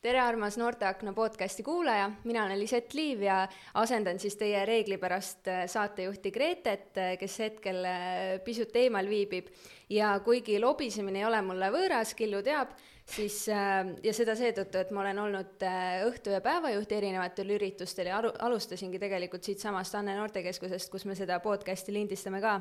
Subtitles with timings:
[0.00, 3.42] tere, armas Noorteakna podcasti kuulaja, mina olen Lisett Liiv ja
[3.74, 9.52] asendan siis teie reeglipärast äh, saatejuhti Gretet, äh, kes hetkel äh, pisut eemal viibib.
[9.90, 12.72] ja kuigi lobisemine ei ole mulle võõras, Killu teab,
[13.04, 15.64] siis ja seda seetõttu, et ma olen olnud
[16.06, 21.40] õhtu- ja päevajuht erinevatel üritustel ja alu-, alustasingi tegelikult siitsamast Anne Noortekeskusest, kus me seda
[21.42, 22.60] podcasti lindistame ka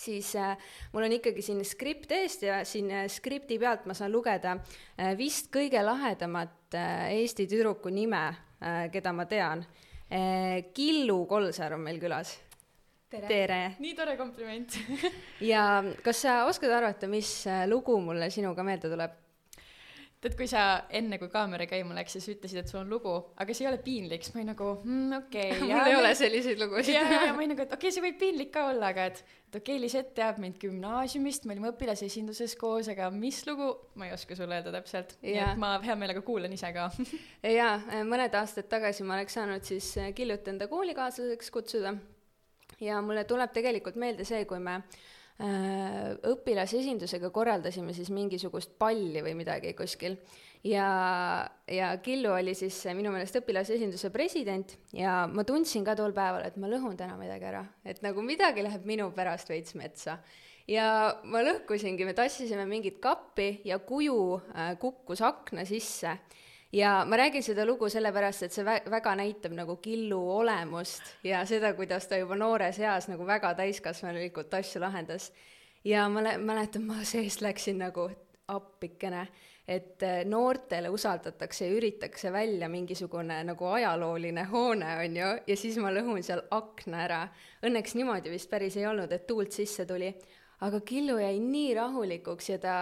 [0.00, 0.56] siis äh,
[0.92, 5.50] mul on ikkagi siin skript eest ja siin skripti pealt ma saan lugeda äh, vist
[5.54, 8.22] kõige lahedamat äh, Eesti tüdruku nime
[8.60, 9.64] äh,, keda ma tean
[10.10, 10.70] äh,.
[10.74, 12.36] Killu Kolsar on meil külas.
[13.10, 13.60] tere, tere.
[13.82, 14.76] nii tore kompliment
[15.52, 19.18] ja kas sa oskad arvata, mis lugu mulle sinuga meelde tuleb?
[20.20, 23.54] Tead, kui sa enne, kui kaamera käima läks, siis ütlesid, et sul on lugu, aga
[23.56, 25.68] see ei ole piinlik, siis ma olin nagu mm, okei okay,.
[25.70, 26.92] mul ei ole selliseid lugusid.
[26.94, 29.06] ja, ja, ja ma olin nagu, et okei okay,, see võib piinlik ka olla, aga
[29.08, 33.70] et, et okei okay,, Lisett teab mind gümnaasiumist, me olime õpilasesinduses koos, aga mis lugu,
[33.96, 35.16] ma ei oska sulle öelda täpselt.
[35.24, 36.90] nii et ma hea meelega kuulan ise ka
[37.60, 41.94] jaa, mõned aastad tagasi ma oleks saanud siis Killut enda koolikaaslaseks kutsuda
[42.84, 49.22] ja mulle tuleb tegelikult meelde see, kui me äh, Äh, õpilasesindusega korraldasime siis mingisugust palli
[49.24, 50.18] või midagi kuskil.
[50.66, 56.44] Ja, ja Killu oli siis minu meelest õpilasesinduse president ja ma tundsin ka tol päeval,
[56.44, 60.18] et ma lõhun täna midagi ära, et nagu midagi läheb minu pärast veits metsa.
[60.68, 64.20] ja ma lõhkusingi, me tassisime mingit kappi ja kuju
[64.52, 66.18] äh, kukkus akna sisse
[66.72, 71.44] ja ma räägin seda lugu sellepärast, et see vä-, väga näitab nagu Killu olemust ja
[71.46, 75.32] seda, kuidas ta juba noores eas nagu väga täiskasvanulikult asju lahendas.
[75.84, 78.10] ja ma lä-, mäletan, ma seest läksin nagu
[78.50, 79.28] appikene,
[79.68, 85.78] et äh, noortele usaldatakse ja üritatakse välja mingisugune nagu ajalooline hoone, on ju, ja siis
[85.78, 87.20] ma lõhun seal akna ära.
[87.66, 90.12] Õnneks niimoodi vist päris ei olnud, et tuult sisse tuli.
[90.60, 92.74] aga Killu jäi nii rahulikuks ja ta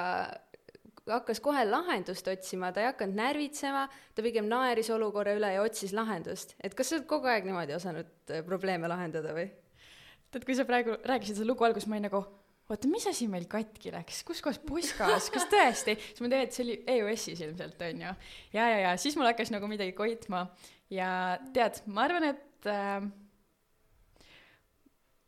[1.12, 5.94] hakkas kohe lahendust otsima, ta ei hakanud närvitsema, ta pigem naeris olukorra üle ja otsis
[5.96, 6.56] lahendust.
[6.62, 9.48] et kas sa oled kogu aeg niimoodi osanud äh, probleeme lahendada või?
[10.32, 12.22] tead, kui sa praegu rääkisid seda lugu alguses, ma olin nagu
[12.68, 15.97] oota, mis asi meil katki läks, kus kohas poskas, kas tõesti?
[16.00, 18.12] siis ma tean, et see oli EOS-is ilmselt, on ju.
[18.56, 20.47] ja, ja, ja siis mul hakkas nagu midagi koitma
[20.92, 21.10] ja
[21.54, 23.08] tead, ma arvan, et äh,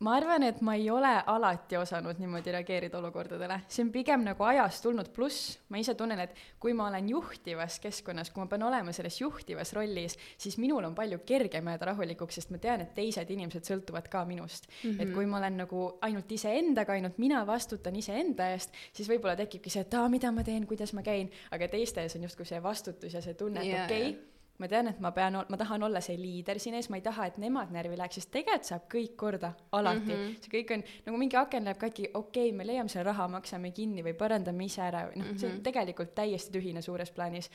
[0.01, 4.45] ma arvan, et ma ei ole alati osanud niimoodi reageerida olukordadele, see on pigem nagu
[4.47, 8.65] ajast tulnud, pluss ma ise tunnen, et kui ma olen juhtivas keskkonnas, kui ma pean
[8.67, 12.95] olema selles juhtivas rollis, siis minul on palju kergem jääda rahulikuks, sest ma tean, et
[12.97, 14.89] teised inimesed sõltuvad ka minust mm.
[14.89, 15.01] -hmm.
[15.03, 19.69] et kui ma olen nagu ainult iseendaga, ainult mina vastutan iseenda eest, siis võib-olla tekibki
[19.69, 22.63] see, et aa, mida ma teen, kuidas ma käin, aga teiste ees on justkui see
[22.63, 24.30] vastutus ja see tunne, et yeah, okei okay,,
[24.61, 27.27] ma tean, et ma pean, ma tahan olla see liider siin ees, ma ei taha,
[27.31, 30.17] et nemad närvi läheks, sest tegelikult saab kõik korda, alati mm.
[30.17, 30.41] -hmm.
[30.45, 33.71] see kõik on, nagu mingi aken läheb katki, okei okay,, me leiame selle raha, maksame
[33.77, 35.63] kinni või parandame ise ära, noh mm -hmm., see on mhm.
[35.69, 37.49] tegelikult täiesti tühine suures plaanis.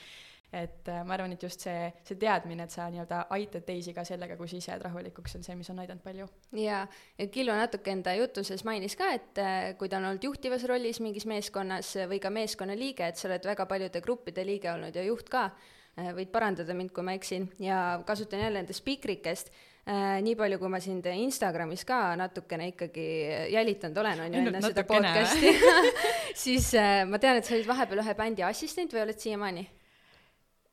[0.52, 4.04] et äh, ma arvan, et just see, see teadmine, et sa nii-öelda aitad teisi ka
[4.04, 6.28] sellega, kui sa ise jääd rahulikuks, on see, mis on aidanud palju.
[6.52, 6.86] jaa,
[7.18, 11.00] ja Killu natuke enda jutuses mainis ka, et äh, kui ta on olnud juhtivas rollis
[11.00, 15.28] mingis meeskonnas või ka meeskonnaliige, et sa oled väga paljude gruppide liige olnud ja juht
[15.28, 15.50] ka
[15.96, 19.48] võid parandada mind, kui ma eksin, ja kasutan jälle enda spiikrikest
[19.88, 23.06] äh,, nii palju, kui ma sind Instagramis ka natukene ikkagi
[23.54, 25.54] jälitanud olen, on ju, enne seda podcast'i.
[26.44, 29.66] Siis äh, ma tean, et sa olid vahepeal ühe bändi assistent või oled siiamaani?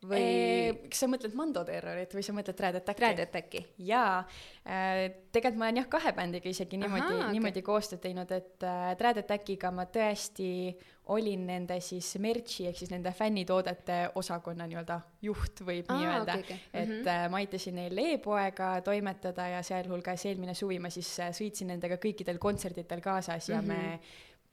[0.08, 3.04] Või kas sa mõtled Mando Terrorit või sa mõtled Red Attacki?
[3.04, 3.62] Red Attacki.
[3.88, 7.30] jaa äh,, tegelikult ma olen jah, kahe bändiga isegi niimoodi, okay.
[7.36, 10.50] niimoodi koostööd teinud, et äh, Red Attackiga ma tõesti
[11.12, 16.38] olin nende siis merch'i ehk siis nende fännitoodete osakonna nii-öelda juht, võib Aa, nii öelda
[16.38, 16.44] okay,.
[16.44, 16.60] Okay.
[16.72, 17.08] et mm -hmm.
[17.14, 22.00] äh, ma aitasin neil e-poega toimetada ja sealhulgas eelmine suvi ma siis äh, sõitsin nendega
[22.00, 23.76] kõikidel kontserditel kaasas ja mm -hmm.
[23.76, 24.00] me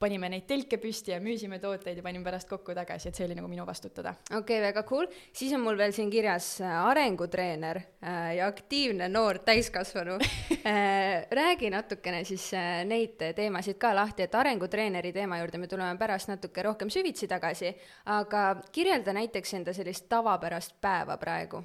[0.02, 3.36] panime neid telke püsti ja müüsime tooteid ja panime pärast kokku tagasi, et see oli
[3.38, 4.14] nagu minu vastutada.
[4.30, 5.06] okei okay,, väga cool.
[5.32, 10.18] siis on mul veel siin kirjas äh, arengutreener äh, ja aktiivne noor täiskasvanu
[10.72, 12.50] äh, räägi natukene siis
[12.88, 17.72] neid teemasid ka lahti, et arengutreeneri teema juurde me tuleme pärast natuke rohkem süvitsi tagasi,
[18.10, 21.62] aga kirjelda näiteks enda sellist tavapärast päeva praegu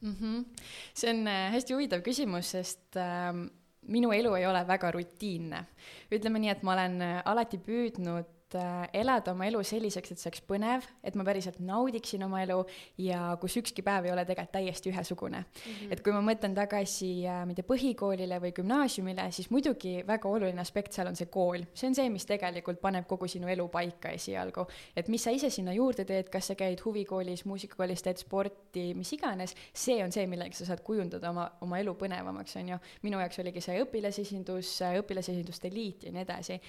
[0.00, 0.14] mm.
[0.20, 0.44] -hmm.
[0.94, 3.34] see on hästi huvitav küsimus, sest äh,
[3.88, 5.64] minu elu ei ole väga rutiinne.
[6.12, 10.42] ütleme nii, et ma olen äh, alati püüdnud elada oma elu selliseks, et see oleks
[10.48, 12.58] põnev, et ma päriselt naudiksin oma elu
[13.04, 15.72] ja kus ükski päev ei ole tegelikult täiesti ühesugune mm.
[15.72, 15.92] -hmm.
[15.92, 20.28] et kui ma mõtlen tagasi, äh, ma ei tea, põhikoolile või gümnaasiumile, siis muidugi väga
[20.28, 21.64] oluline aspekt seal on see kool.
[21.74, 24.66] see on see, mis tegelikult paneb kogu sinu elu paika esialgu.
[24.96, 29.12] et mis sa ise sinna juurde teed, kas sa käid huvikoolis, muusikakoolis, teed sporti, mis
[29.12, 32.78] iganes, see on see, millega sa saad kujundada oma, oma elu põnevamaks, on ju.
[33.02, 36.60] minu jaoks oligi see õpilasesindus, õpilasesinduste liit ja nii edasi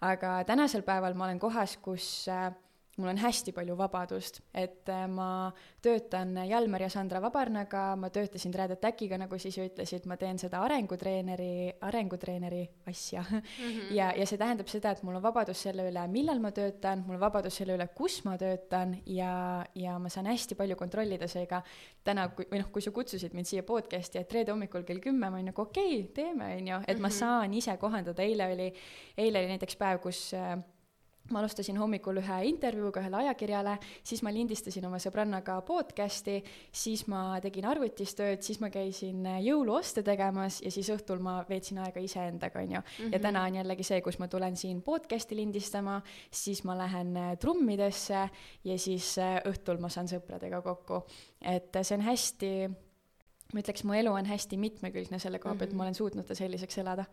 [0.00, 2.52] aga tänasel päeval ma olen kohas, kus äh,
[2.98, 5.50] mul on hästi palju vabadust, et äh, ma
[5.82, 10.60] töötan Jalmar ja Sandra Vabarnaga, ma töötasin Trad Attackiga, nagu siis ütlesid, ma teen seda
[10.66, 13.40] arengutreeneri, arengutreeneri asja mm.
[13.40, 13.92] -hmm.
[13.94, 17.18] ja, ja see tähendab seda, et mul on vabadus selle üle, millal ma töötan, mul
[17.18, 21.62] on vabadus selle üle, kus ma töötan ja, ja ma saan hästi palju kontrollida, seega
[22.04, 25.30] täna, kui, või noh, kui sa kutsusid mind siia podcast'i, et reede hommikul kell kümme,
[25.30, 27.18] ma olin nagu okei okay,, teeme, on ju, et ma mhm.
[27.18, 28.72] saan ise kohandada, eile oli,
[29.16, 30.58] eile oli näiteks päev, kus äh,
[31.30, 33.76] ma alustasin hommikul ühe intervjuuga ühele ajakirjale,
[34.06, 36.38] siis ma lindistasin oma sõbrannaga podcast'i,
[36.72, 41.82] siis ma tegin arvutis tööd, siis ma käisin jõuluoste tegemas ja siis õhtul ma veetsin
[41.84, 42.80] aega iseendaga, onju.
[42.80, 43.22] ja mhm.
[43.22, 48.26] täna on jällegi see, kus ma tulen siin podcast'i lindistama, siis ma lähen trummidesse
[48.64, 49.14] ja siis
[49.48, 51.04] õhtul ma saan sõpradega kokku.
[51.40, 52.52] et see on hästi
[53.54, 55.78] ma ütleks, mu elu on hästi mitmekülgne selle koha pealt mm, -hmm.
[55.78, 57.04] ma olen suutnud ta selliseks elada.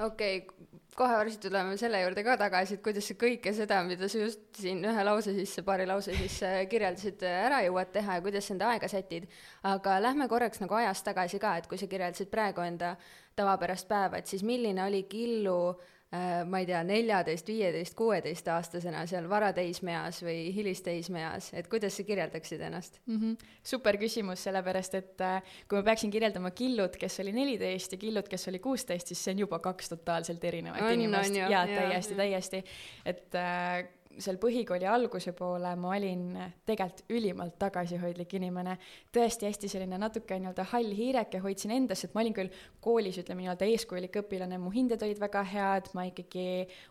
[0.00, 4.08] okei okay,, kohe varsti tuleme selle juurde ka tagasi, et kuidas sa kõike seda, mida
[4.12, 8.48] sa just siin ühe lause sisse, paari lause sisse kirjeldasid, ära jõuad teha ja kuidas
[8.48, 9.28] sa enda aega sätid.
[9.62, 12.96] aga lähme korraks nagu ajas tagasi ka, et kui sa kirjeldasid praegu enda
[13.36, 16.01] tavapärast päeva, et siis milline oli Killu äh,
[16.44, 22.98] ma ei tea, neljateist, viieteist, kuueteistaastasena seal varateismeeas või hilisteismeeas, et kuidas sa kirjeldaksid ennast
[23.06, 23.16] mm?
[23.16, 23.54] -hmm.
[23.64, 28.28] super küsimus, sellepärast et äh, kui ma peaksin kirjeldama Killut, kes oli neliteist ja Killut,
[28.28, 31.34] kes oli kuusteist, siis see on juba kaks totaalselt erinevat on, inimest.
[31.34, 32.64] jaa, täiesti, täiesti,
[33.06, 33.88] et äh,
[34.18, 36.24] seal põhikooli alguse poole ma olin
[36.66, 38.76] tegelikult ülimalt tagasihoidlik inimene,
[39.14, 42.52] tõesti hästi selline natuke nii-öelda hall hiireke, hoidsin endasse, et ma olin küll
[42.84, 46.46] koolis, ütleme nii-öelda eeskujulik õpilane, mu hinded olid väga head, ma ikkagi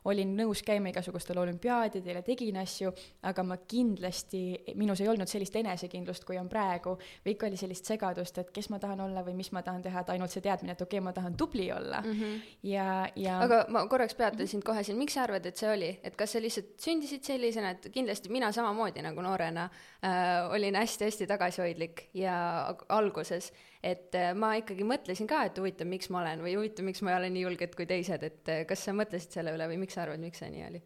[0.09, 2.93] olin nõus käima igasugustel olümpiaadidel ja tegin asju,
[3.27, 4.43] aga ma kindlasti,
[4.79, 8.71] minus ei olnud sellist enesekindlust, kui on praegu, või ikka oli sellist segadust, et kes
[8.73, 11.05] ma tahan olla või mis ma tahan teha, et ainult see teadmine, et okei okay,,
[11.05, 12.01] ma tahan tubli olla.
[12.05, 12.19] Mm.
[12.19, 12.41] -hmm.
[12.71, 15.91] ja, ja aga ma korraks peatan sind kohe siin, miks sa arvad, et see oli,
[16.03, 19.67] et kas see lihtsalt sündis mängisid sellisena, et kindlasti mina samamoodi nagu noorena
[20.03, 23.51] äh, olin hästi-hästi tagasihoidlik ja alguses,
[23.83, 27.11] et äh, ma ikkagi mõtlesin ka, et huvitav, miks ma olen või huvitav, miks ma
[27.11, 29.97] ei ole nii julged kui teised, et äh, kas sa mõtlesid selle üle või miks
[29.97, 30.83] sa arvad, miks see nii oli?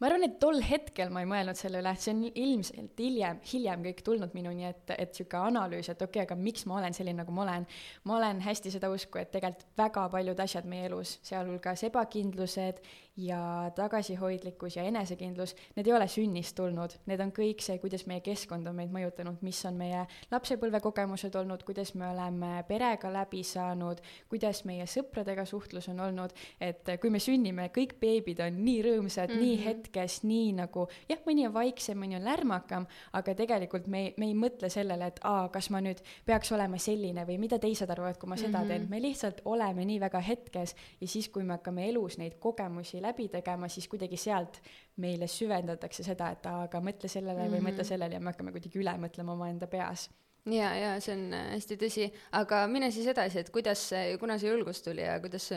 [0.00, 3.84] ma arvan, et tol hetkel ma ei mõelnud selle üle, see on ilmselt hiljem, hiljem
[3.86, 7.22] kõik tulnud minuni, et, et sihuke analüüs, et okei okay,, aga miks ma olen selline,
[7.22, 7.66] nagu ma olen.
[8.04, 12.82] ma olen hästi seda usku, et tegelikult väga paljud asjad meie elus, sealhulgas ebakindlused
[13.16, 18.24] ja tagasihoidlikkus ja enesekindlus, need ei ole sünnist tulnud, need on kõik see, kuidas meie
[18.24, 20.00] keskkond on meid mõjutanud, mis on meie
[20.32, 26.90] lapsepõlvekogemused olnud, kuidas me oleme perega läbi saanud, kuidas meie sõpradega suhtlus on olnud, et
[27.00, 29.44] kui me sünnime, kõik beebid on nii rõõmsad mm, -hmm.
[29.46, 29.68] nii mhm.
[29.68, 34.32] hetkes, nii nagu jah, mõni on vaiksem, mõni on lärmakam, aga tegelikult me ei, me
[34.32, 38.18] ei mõtle sellele, et aa, kas ma nüüd peaks olema selline või mida teised arvavad,
[38.18, 38.68] kui ma seda mm -hmm.
[38.68, 43.03] teen, me lihtsalt oleme nii väga hetkes ja siis, kui me hakkame elus neid kogemusi
[43.04, 44.60] läbi tegema, siis kuidagi sealt
[45.04, 47.56] meile süvendatakse seda, et aga mõtle sellele mm -hmm.
[47.56, 47.90] või mõtle mhm.
[47.92, 50.08] sellele ja me hakkame kuidagi üle mõtlema omaenda peas
[50.50, 53.90] ja, ja see on äh, hästi tõsi, aga mine siis edasi, et kuidas
[54.20, 55.50] kuna see julgus tuli ja kuidas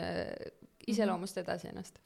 [0.86, 1.98] iseloomustad edasi ennast?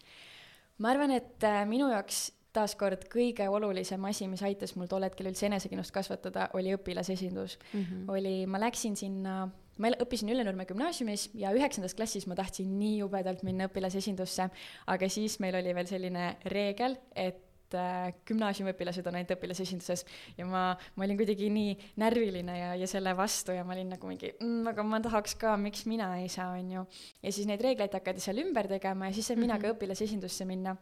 [0.78, 5.30] ma arvan, et äh, minu jaoks taaskord kõige olulisem asi, mis aitas mul tol hetkel
[5.30, 7.80] üldse enesekindlust kasvatada, oli õpilasesindus mm.
[7.80, 8.12] -hmm.
[8.12, 9.48] oli, ma läksin sinna
[9.80, 14.48] ma õppisin Ülenurme gümnaasiumis ja üheksandas klassis ma tahtsin nii jubedalt minna õpilasesindusse,
[14.92, 20.04] aga siis meil oli veel selline reegel, et äh, gümnaasiumiõpilased on ainult õpilasesinduses
[20.38, 20.64] ja ma,
[20.96, 24.72] ma olin kuidagi nii närviline ja, ja selle vastu ja ma olin nagu mingi mm,,
[24.74, 26.86] aga ma tahaks ka, miks mina ei saa, on ju.
[27.22, 29.60] ja siis neid reegleid hakati seal ümber tegema ja siis sain mm -hmm.
[29.60, 30.76] mina ka õpilasesindusse minna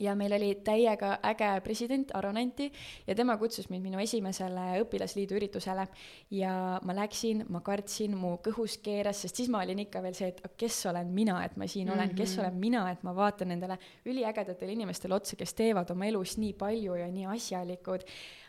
[0.00, 2.68] ja meil oli täiega äge president Aro Nanti
[3.06, 5.86] ja tema kutsus mind minu esimesele õpilasliidu üritusele
[6.36, 6.52] ja
[6.84, 10.56] ma läksin, ma kartsin, mu kõhus keeras, sest siis ma olin ikka veel see, et
[10.58, 11.98] kes olen mina, et ma siin mm -hmm.
[11.98, 12.40] olen, kes mhm.
[12.40, 16.94] olen mina, et ma vaatan nendele üliägedatele inimestele otsa, kes teevad oma elus nii palju
[16.94, 18.04] ja nii asjalikud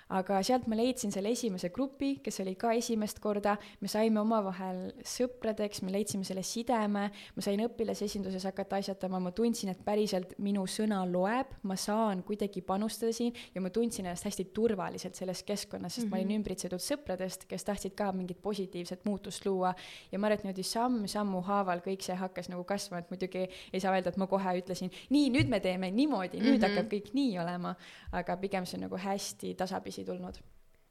[0.08, 4.80] aga sealt ma leidsin selle esimese grupi, kes oli ka esimest korda, me saime omavahel
[5.06, 10.64] sõpradeks, me leidsime selle sideme, ma sain õpilasesinduses hakata asjatama, ma tundsin, et päriselt minu
[10.72, 15.96] sõna loeb, ma saan kuidagi panustada siin ja ma tundsin ennast hästi turvaliselt selles keskkonnas,
[15.96, 16.16] sest mm -hmm.
[16.16, 16.42] ma olin mhm.
[16.42, 19.74] ümbritsetud sõpradest, kes tahtsid ka mingit positiivset muutust luua
[20.12, 23.80] ja ma arvan, et niimoodi samm-sammu haaval kõik see hakkas nagu kasvama, et muidugi ei
[23.80, 26.70] saa öelda, et ma kohe ütlesin, nii, nüüd me teeme niimoodi, nüüd mm -hmm.
[26.70, 27.76] hakkab kõik nii olema,
[28.12, 30.38] aga pigem see on nagu hästi tasapisi tagasi tulnud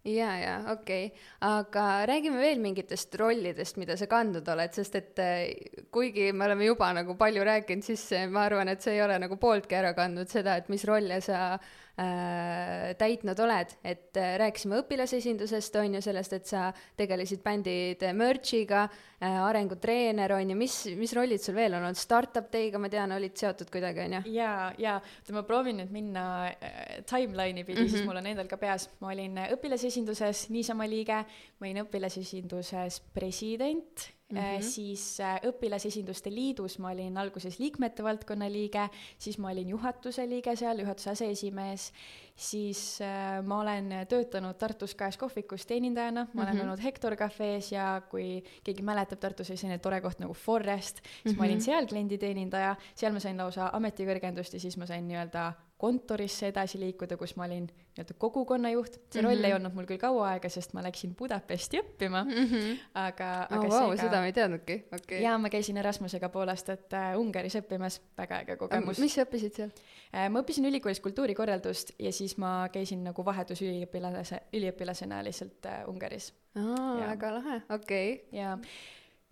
[0.06, 5.18] ja, ja okei okay., aga räägime veel mingitest rollidest, mida sa kandnud oled, sest et
[5.18, 5.50] äh,
[5.90, 9.36] kuigi me oleme juba nagu palju rääkinud, siis ma arvan, et sa ei ole nagu
[9.36, 15.78] pooltki ära kandnud seda, et mis rolle sa äh, täitnud oled, et äh, rääkisime õpilasesindusest,
[15.80, 16.66] on ju, sellest, et sa
[16.98, 22.50] tegelesid bändide merch'iga äh,, arengutreener, on ju, mis, mis rollid sul veel on olnud, Startup
[22.52, 24.34] Day'ga ma tean, olid seotud kuidagi, on ju?
[24.36, 27.94] jaa, jaa, oota ma proovin nüüd minna äh, timeline'i pidi mm, -hmm.
[27.94, 28.10] siis mhm.
[28.10, 34.38] mul on endal ka peas, ma olin õpilasesinduses niisama liige, ma olin õpilasesinduses president Mm
[34.38, 34.62] -hmm.
[34.62, 40.56] siis äh, Õpilasesinduste Liidus ma olin alguses liikmete valdkonna liige, siis ma olin juhatuse liige
[40.56, 41.92] seal, juhatuse aseesimees,
[42.36, 46.62] siis äh, ma olen töötanud Tartus Käes kohvikus teenindajana, ma olen mm -hmm.
[46.62, 51.24] olnud Hector Cafe's ja kui keegi mäletab, Tartus oli selline tore koht nagu Forest, siis
[51.24, 51.38] mm -hmm.
[51.38, 51.64] ma olin mhm.
[51.64, 57.18] seal klienditeenindaja, seal ma sain lausa ametikõrgendust ja siis ma sain nii-öelda kontorisse edasi liikuda,
[57.20, 58.96] kus ma olin nii-öelda kogukonnajuht.
[59.12, 59.46] see roll mm -hmm.
[59.46, 62.78] ei olnud mul küll kaua aega, sest ma läksin Budapesti õppima mm, -hmm.
[62.94, 64.02] aga, aga oh, wow, seega...
[64.02, 65.20] seda ma ei teadnudki, okei okay..
[65.22, 68.98] jaa, ma käisin Erasmusega pool aastat äh, Ungaris õppimas, väga äge kogemus.
[68.98, 69.70] mis sa õppisid seal
[70.14, 70.28] äh,?
[70.30, 76.32] ma õppisin ülikoolis kultuurikorraldust ja siis ma käisin nagu vahetusüliõpilase, üliõpilasena lihtsalt äh, Ungaris.
[76.54, 78.38] aa, väga lahe, okei okay..
[78.40, 78.58] jaa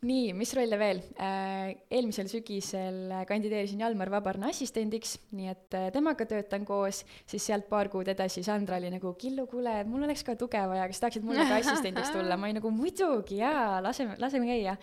[0.04, 1.00] nii, mis rolle veel?
[1.20, 7.68] Äh, eelmisel sügisel kandideerisin Jalmar Vabarna assistendiks, nii et äh, temaga töötan koos, siis sealt
[7.70, 11.26] paar kuud edasi Sandra oli nagu, Killu, kuule, mul oleks ka tuge vaja, kas tahaksid
[11.26, 12.38] mulle ka assistendiks tulla?
[12.38, 14.76] ma olin nagu muidugi jaa, laseme, laseme käia.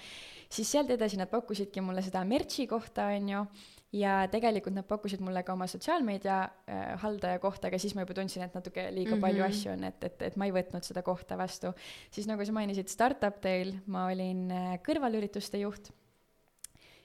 [0.52, 3.46] siis sealt edasi nad pakkusidki mulle seda merch'i kohta, on ju
[3.94, 8.16] ja tegelikult nad pakkusid mulle ka oma sotsiaalmeedia äh, haldaja kohta, aga siis ma juba
[8.18, 9.22] tundsin, et natuke liiga mm -hmm.
[9.22, 11.74] palju asju on, et, et, et ma ei võtnud seda kohta vastu.
[12.12, 15.92] siis nagu sa mainisid, Startup Day'l ma olin äh, kõrvalürituste juht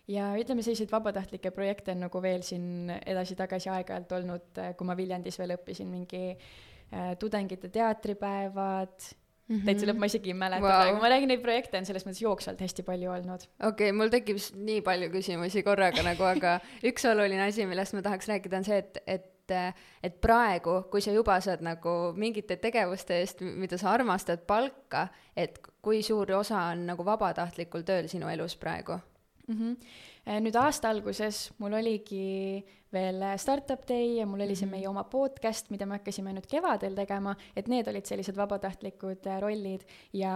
[0.08, 4.96] ja ütleme, selliseid vabatahtlikke projekte on nagu veel siin edasi-tagasi aeg-ajalt olnud, äh, kui ma
[4.96, 9.10] Viljandis veel õppisin, mingi äh, tudengite teatripäevad
[9.46, 9.64] Mm -hmm.
[9.66, 10.72] täitsa lõpp, ma isegi ei mäleta wow.
[10.72, 13.44] praegu, ma räägin, neid projekte on selles mõttes jooksvalt hästi palju olnud.
[13.60, 16.58] okei okay,, mul tekib nii palju küsimusi korraga nagu, aga
[16.90, 19.54] üks oluline asi, millest ma tahaks rääkida, on see, et, et,
[20.02, 25.60] et praegu, kui sa juba saad nagu mingite tegevuste eest, mida sa armastad, palka, et
[25.82, 28.98] kui suur osa on nagu vabatahtlikul tööl sinu elus praegu
[29.46, 29.54] mm?
[29.54, 30.40] -hmm.
[30.42, 32.64] nüüd aasta alguses mul oligi
[32.96, 34.76] veel Startup Day ja mul oli see mhm.
[34.76, 39.38] meie oma podcast, mida me hakkasime nüüd kevadel tegema, et need olid sellised vabatahtlikud äh,
[39.42, 39.84] rollid
[40.16, 40.32] ja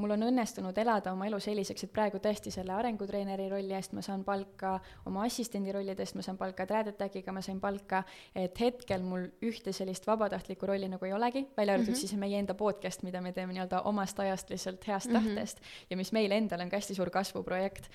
[0.00, 4.04] mul on õnnestunud elada oma elu selliseks, et praegu tõesti selle arengutreeneri rolli eest ma
[4.04, 4.76] saan palka,
[5.08, 8.02] oma assistendi rollide eest ma saan palka, Tradetagiga ma sain palka,
[8.34, 12.08] et hetkel mul ühte sellist vabatahtlikku rolli nagu ei olegi, välja arvatud mm -hmm.
[12.08, 15.34] siis meie enda podcast, mida me teeme nii-öelda omast ajast lihtsalt heast mm -hmm.
[15.34, 17.90] tahtest ja mis meile endale on ka hästi suur kasvuprojekt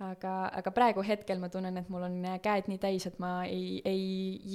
[0.00, 3.80] aga, aga praegu hetkel ma tunnen, et mul on käed nii täis, et ma ei,
[3.84, 4.04] ei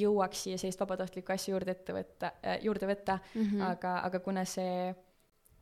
[0.02, 3.68] jõuaks siia sellist vabatahtlikku asja juurde ette võtta äh,, juurde võtta mm, -hmm.
[3.72, 4.94] aga, aga kuna see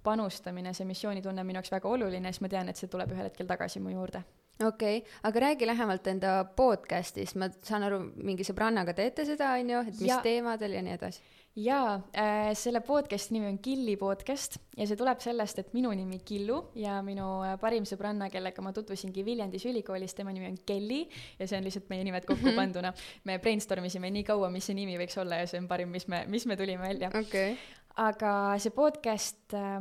[0.04, 3.30] panustamine, see missioonitunne on minu jaoks väga oluline, siis ma tean, et see tuleb ühel
[3.30, 4.24] hetkel tagasi mu juurde
[4.62, 9.70] okei okay., aga räägi lähemalt enda podcast'ist, ma saan aru, mingi sõbrannaga teete seda, on
[9.70, 11.24] ju, et mis ja, teemadel ja nii edasi?
[11.55, 16.17] Jaa äh,, selle podcast'i nimi on Killi podcast ja see tuleb sellest, et minu nimi
[16.25, 21.03] Killu ja minu äh, parim sõbranna, kellega ma tutvusingi Viljandis ülikoolis, tema nimi on Kelly
[21.38, 22.57] ja see on lihtsalt meie nimed kokku mhm.
[22.57, 22.93] panduna.
[23.29, 26.10] me brainstorm isime nii kaua, mis see nimi võiks olla ja see on parim, mis
[26.10, 27.57] me, mis me tulime välja okay..
[28.01, 29.77] aga see podcast äh,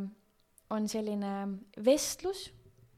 [0.73, 1.37] on selline
[1.85, 2.51] vestlus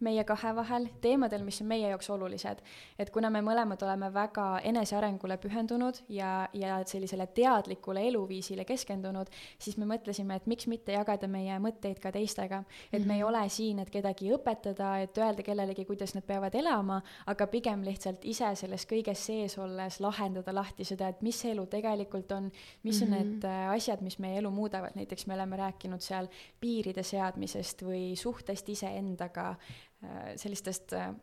[0.05, 2.61] meie kahe vahel teemadel, mis on meie jaoks olulised.
[2.99, 9.77] et kuna me mõlemad oleme väga enesearengule pühendunud ja, ja sellisele teadlikule eluviisile keskendunud, siis
[9.81, 12.65] me mõtlesime, et miks mitte jagada meie mõtteid ka teistega.
[12.93, 13.07] et mm -hmm.
[13.07, 13.29] me ei mhm.
[13.29, 18.25] ole siin, et kedagi õpetada, et öelda kellelegi, kuidas nad peavad elama, aga pigem lihtsalt
[18.25, 22.51] ise selles kõiges sees olles lahendada lahti seda, et mis see elu tegelikult on,
[22.83, 23.15] mis mm -hmm.
[23.15, 23.31] on mhm.
[23.31, 26.29] need äh, asjad, mis meie elu muudavad, näiteks me oleme rääkinud seal
[26.61, 29.55] piiride seadmisest või suhtest iseendaga
[30.37, 31.15] sellistest äh,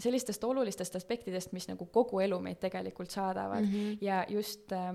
[0.00, 3.98] sellistest olulistest aspektidest, mis nagu kogu elu meid tegelikult saadavad mm -hmm.
[4.00, 4.94] ja just äh,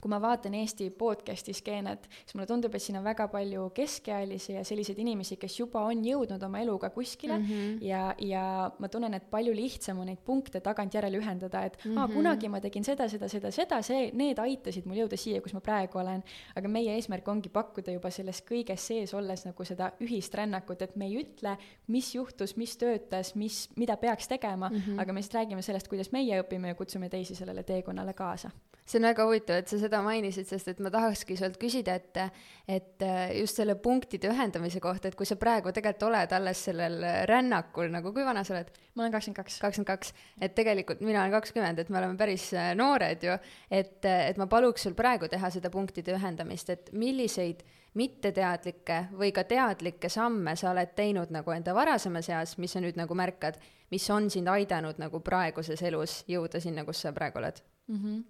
[0.00, 4.54] kui ma vaatan Eesti podcast'i skeenet, siis mulle tundub, et siin on väga palju keskealisi
[4.54, 7.78] ja selliseid inimesi, kes juba on jõudnud oma eluga kuskile mm -hmm.
[7.86, 11.98] ja, ja ma tunnen, et palju lihtsam on neid punkte tagantjärele ühendada, et mm -hmm.
[11.98, 12.14] aa, mhm.
[12.14, 15.60] kunagi ma tegin seda, seda, seda, seda, see, need aitasid mul jõuda siia, kus ma
[15.60, 16.22] praegu olen.
[16.56, 20.96] aga meie eesmärk ongi pakkuda juba selles kõiges sees olles nagu seda ühist rännakut, et
[20.96, 25.00] me ei ütle, mis juhtus, mis töötas, mis, mida peaks tegema mm, -hmm.
[25.00, 28.50] aga me lihtsalt räägime sellest, kuidas meie õpime ja kutsume teisi sellele teekonnale kaasa
[28.88, 32.20] see on väga huvitav, et sa seda mainisid, sest et ma tahakski sult küsida, et,
[32.68, 37.00] et äh, just selle punktide ühendamise kohta, et kui sa praegu tegelikult oled alles sellel
[37.30, 38.70] rännakul nagu, kui vana sa oled?
[38.94, 39.58] ma olen kakskümmend kaks.
[39.62, 43.34] kakskümmend kaks, et tegelikult mina olen kakskümmend, et me oleme päris äh, noored ju,
[43.70, 47.64] et, et ma paluks sul praegu teha seda punktide ühendamist, et milliseid
[47.98, 52.98] mitteteadlikke või ka teadlikke samme sa oled teinud nagu enda varasemas eas, mis sa nüüd
[53.00, 53.58] nagu märkad,
[53.92, 57.96] mis on sind aidanud nagu praeguses elus jõuda sinna, kus sa praegu oled mm.
[57.96, 58.24] -hmm.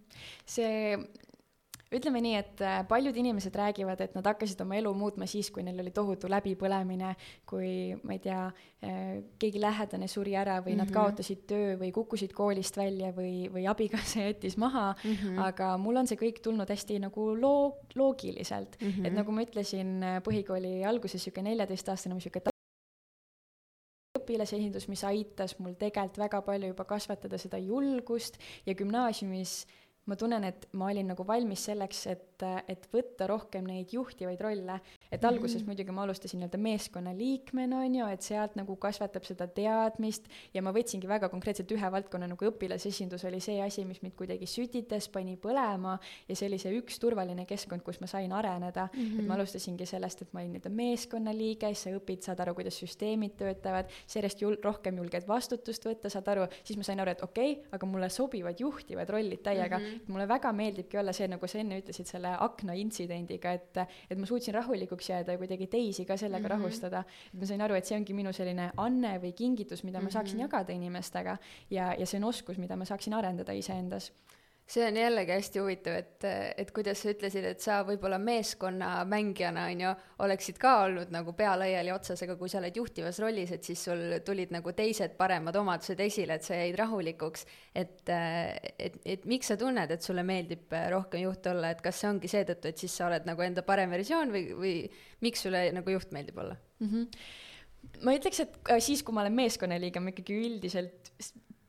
[0.47, 0.99] see
[1.95, 5.65] ütleme nii, et äh, paljud inimesed räägivad, et nad hakkasid oma elu muutma siis, kui
[5.65, 7.15] neil oli tohutu läbipõlemine,
[7.49, 7.71] kui
[8.03, 8.43] ma ei tea,
[8.85, 9.07] äh,
[9.41, 10.79] keegi lähedane suri ära või mm -hmm.
[10.83, 10.95] nad mhm.
[10.99, 15.43] kaotasid töö või kukkusid koolist välja või, või abikaasa jättis maha mm, -hmm.
[15.47, 19.07] aga mul on see kõik tulnud hästi nagu loo-, loogiliselt mm, -hmm.
[19.07, 22.53] et nagu ma ütlesin äh, põhikooli alguses, niisugune neljateistaastane, niisugune
[24.19, 29.67] õpilasesindus, mis aitas mul tegelikult väga palju juba kasvatada seda julgust ja gümnaasiumis
[30.09, 34.79] ma tunnen, et ma olin nagu valmis selleks, et, et võtta rohkem neid juhtivaid rolle.
[35.13, 35.67] et alguses mm -hmm.
[35.67, 40.73] muidugi ma alustasin nii-öelda meeskonnaliikmena, on ju, et sealt nagu kasvatab seda teadmist ja ma
[40.73, 45.37] võtsingi väga konkreetselt ühe valdkonna nagu õpilasesindus oli see asi, mis mind kuidagi sütitas, pani
[45.37, 45.99] põlema
[46.29, 49.01] ja see oli see üks turvaline keskkond, kus ma sain areneda mm.
[49.01, 49.21] -hmm.
[49.21, 53.37] et ma alustasingi sellest, et ma olin nii-öelda meeskonnaliige, sa õpid, saad aru, kuidas süsteemid
[53.37, 57.23] töötavad, sa järjest jul-, rohkem julged vastutust võtta, saad aru, siis ma sain aru, et
[57.23, 61.29] okei okay,, aga mulle sobivad juhtivad rollid täiega mm, -hmm mulle väga meeldibki olla see,
[61.29, 65.67] nagu sa enne ütlesid selle akna intsidendiga, et, et ma suutsin rahulikuks jääda ja kuidagi
[65.67, 66.57] teisi ka sellega mm -hmm.
[66.57, 67.05] rahustada.
[67.35, 70.39] et ma sain aru, et see ongi minu selline anne või kingitus, mida ma saaksin
[70.39, 70.55] mm -hmm.
[70.55, 71.37] jagada inimestega
[71.71, 74.13] ja, ja see on oskus, mida ma saaksin arendada iseendas
[74.69, 76.25] see on jällegi hästi huvitav, et,
[76.61, 79.93] et kuidas sa ütlesid, et sa võib-olla meeskonnamängijana, on ju,
[80.27, 83.87] oleksid ka olnud nagu pea laiali otsas, aga kui sa oled juhtivas rollis, et siis
[83.89, 87.47] sul tulid nagu teised paremad omadused esile, et sa jäid rahulikuks.
[87.75, 92.13] et, et, et miks sa tunned, et sulle meeldib rohkem juht olla, et kas see
[92.13, 94.75] ongi seetõttu, et siis sa oled nagu enda parem versioon või, või
[95.25, 96.89] miks sulle nagu juht meeldib olla mm?
[96.89, 98.05] -hmm.
[98.05, 101.15] ma ütleks, et siis, kui ma olen meeskonnaliige, ma ikkagi üldiselt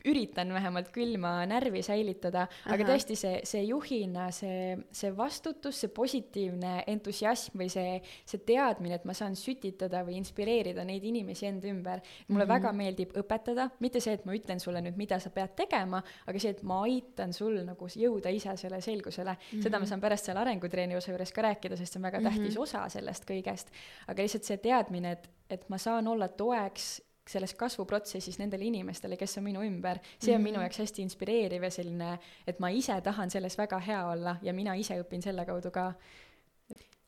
[0.08, 6.86] üritan vähemalt külma närvi säilitada, aga tõesti see, see juhina, see, see vastutus, see positiivne
[6.88, 12.00] entusiasm või see, see teadmine, et ma saan sütitada või inspireerida neid inimesi enda ümber.
[12.28, 12.54] mulle mm -hmm.
[12.54, 16.40] väga meeldib õpetada, mitte see, et ma ütlen sulle nüüd, mida sa pead tegema, aga
[16.40, 19.38] see, et ma aitan sul nagu jõuda ise selle selgusele mm.
[19.52, 19.64] -hmm.
[19.64, 22.56] seda ma saan pärast seal arengutreeniuse juures ka rääkida, sest see on väga tähtis mm
[22.56, 22.62] -hmm.
[22.62, 23.68] osa sellest kõigest.
[24.08, 29.38] aga lihtsalt see teadmine, et, et ma saan olla toeks selles kasvuprotsessis nendele inimestele, kes
[29.40, 30.50] on minu ümber, see on mm -hmm.
[30.50, 34.54] minu jaoks hästi inspireeriv ja selline, et ma ise tahan selles väga hea olla ja
[34.54, 35.94] mina ise õpin selle kaudu ka.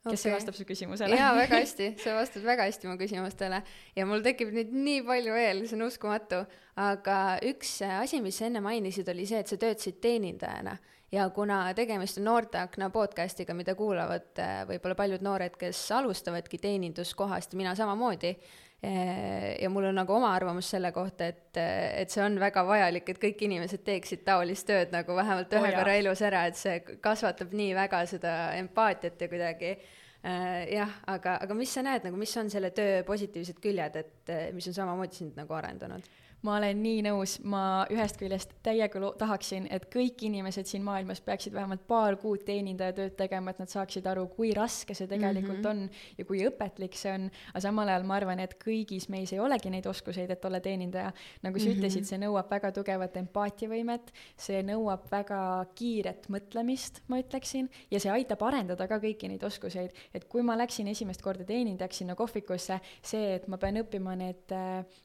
[0.02, 0.18] kes okay.
[0.18, 1.16] see vastab su küsimusele?
[1.16, 3.62] jaa, väga hästi, sa vastad väga hästi mu küsimustele
[3.96, 8.46] ja mul tekib nüüd nii palju veel, see on uskumatu, aga üks asi, mis sa
[8.46, 10.78] enne mainisid, oli see, et sa töötasid teenindajana
[11.12, 17.54] ja kuna tegemist on Noorteakna podcast'iga, mida kuulavad äh, võib-olla paljud noored, kes alustavadki teeninduskohast
[17.60, 18.36] mina samamoodi,
[18.82, 21.58] ja mul on nagu oma arvamus selle kohta, et,
[22.02, 25.76] et see on väga vajalik, et kõik inimesed teeksid taolist tööd nagu vähemalt ühe oh,
[25.76, 31.38] korra elus ära, et see kasvatab nii väga seda empaatiat ja kuidagi äh, jah, aga,
[31.46, 35.22] aga mis sa näed nagu, mis on selle töö positiivsed küljed, et mis on samamoodi
[35.22, 36.10] sind nagu arendanud?
[36.46, 41.22] Ma olen nii nõus, ma ühest küljest täiega lo-, tahaksin, et kõik inimesed siin maailmas
[41.22, 45.66] peaksid vähemalt paar kuud teenindajatööd tegema, et nad saaksid aru, kui raske see tegelikult mm
[45.66, 45.92] -hmm.
[45.92, 49.40] on ja kui õpetlik see on, aga samal ajal ma arvan, et kõigis meis ei
[49.40, 51.12] olegi neid oskuseid, et olla teenindaja.
[51.42, 51.78] nagu sa mm -hmm.
[51.78, 58.12] ütlesid, see nõuab väga tugevat empaatiavõimet, see nõuab väga kiiret mõtlemist, ma ütleksin, ja see
[58.12, 59.92] aitab arendada ka kõiki neid oskuseid.
[60.14, 64.52] et kui ma läksin esimest korda teenindajaks sinna kohvikusse, see, et ma pean õppima need,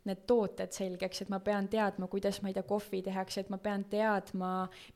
[0.05, 3.59] need tooted selgeks, et ma pean teadma, kuidas, ma ei tea, kohvi tehakse, et ma
[3.63, 4.51] pean teadma,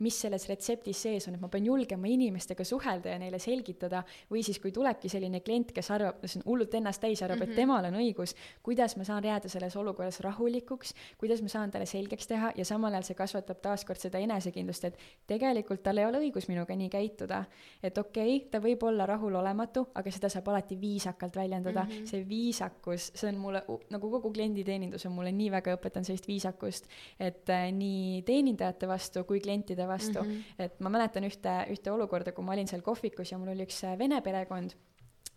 [0.04, 4.44] mis selles retseptis sees on, et ma pean julgema inimestega suhelda ja neile selgitada, või
[4.46, 7.50] siis kui tulebki selline klient, kes arvab, see on hullult ennast täis, arvab mm, -hmm.
[7.50, 7.60] et mhm.
[7.60, 12.26] temal on õigus, kuidas ma saan jääda selles olukorras rahulikuks, kuidas ma saan talle selgeks
[12.30, 16.48] teha ja samal ajal see kasvatab taaskord seda enesekindlust, et tegelikult tal ei ole õigus
[16.48, 17.44] minuga nii käituda.
[17.82, 22.06] et okei okay,, ta võib olla rahulolematu, aga seda saab alati viisakalt väljendada mm, -hmm.
[22.06, 26.88] see viisakus, see on mulle, nagu kogu klienditeenindus on mulle nii väga õpetanud sellist viisakust,
[27.20, 30.30] et äh, nii teenindajate vastu kui klientide vastu mm.
[30.30, 30.64] -hmm.
[30.66, 33.84] et ma mäletan ühte, ühte olukorda, kui ma olin seal kohvikus ja mul oli üks
[33.84, 34.74] äh, vene perekond,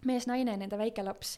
[0.06, 1.38] mees, naine, nende väike laps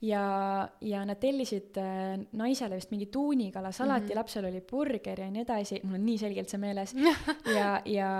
[0.00, 4.16] ja, ja nad tellisid äh, naisele vist mingi tuunikala salati mm, -hmm.
[4.16, 6.94] lapsel oli burger ja nii edasi, mul on nii selgelt see meeles
[7.58, 8.10] ja, ja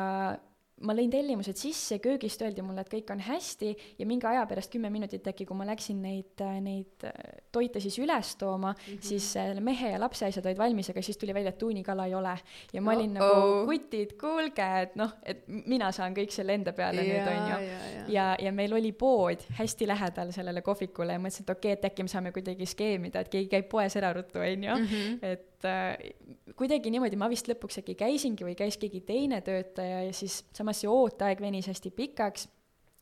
[0.84, 4.68] ma lõin tellimused sisse, köögist öeldi mulle, et kõik on hästi ja mingi aja pärast,
[4.74, 7.06] kümme minutit äkki, kui ma läksin neid, neid
[7.54, 9.06] toite siis üles tooma mm, -hmm.
[9.08, 12.14] siis selle mehe ja lapse asjad olid valmis, aga siis tuli välja, et tuunikala ei
[12.14, 12.36] ole.
[12.72, 13.40] ja ma olin oh -oh.
[13.40, 17.48] nagu, kutid, kuulge, et noh, et mina saan kõik selle enda peale ja, nüüd, on
[17.48, 17.66] ju.
[17.66, 18.04] ja, ja.
[18.08, 21.84] ja, ja meil oli pood hästi lähedal sellele kohvikule ja mõtlesin, et okei okay,, et
[21.92, 25.18] äkki me saame kuidagi skeemida, et keegi käib poes ära ruttu, on ju, mhm.
[25.22, 30.04] et et äh, kuidagi niimoodi ma vist lõpuks äkki käisingi või käis keegi teine töötaja
[30.06, 32.48] ja siis samas see ooteaeg venis hästi pikaks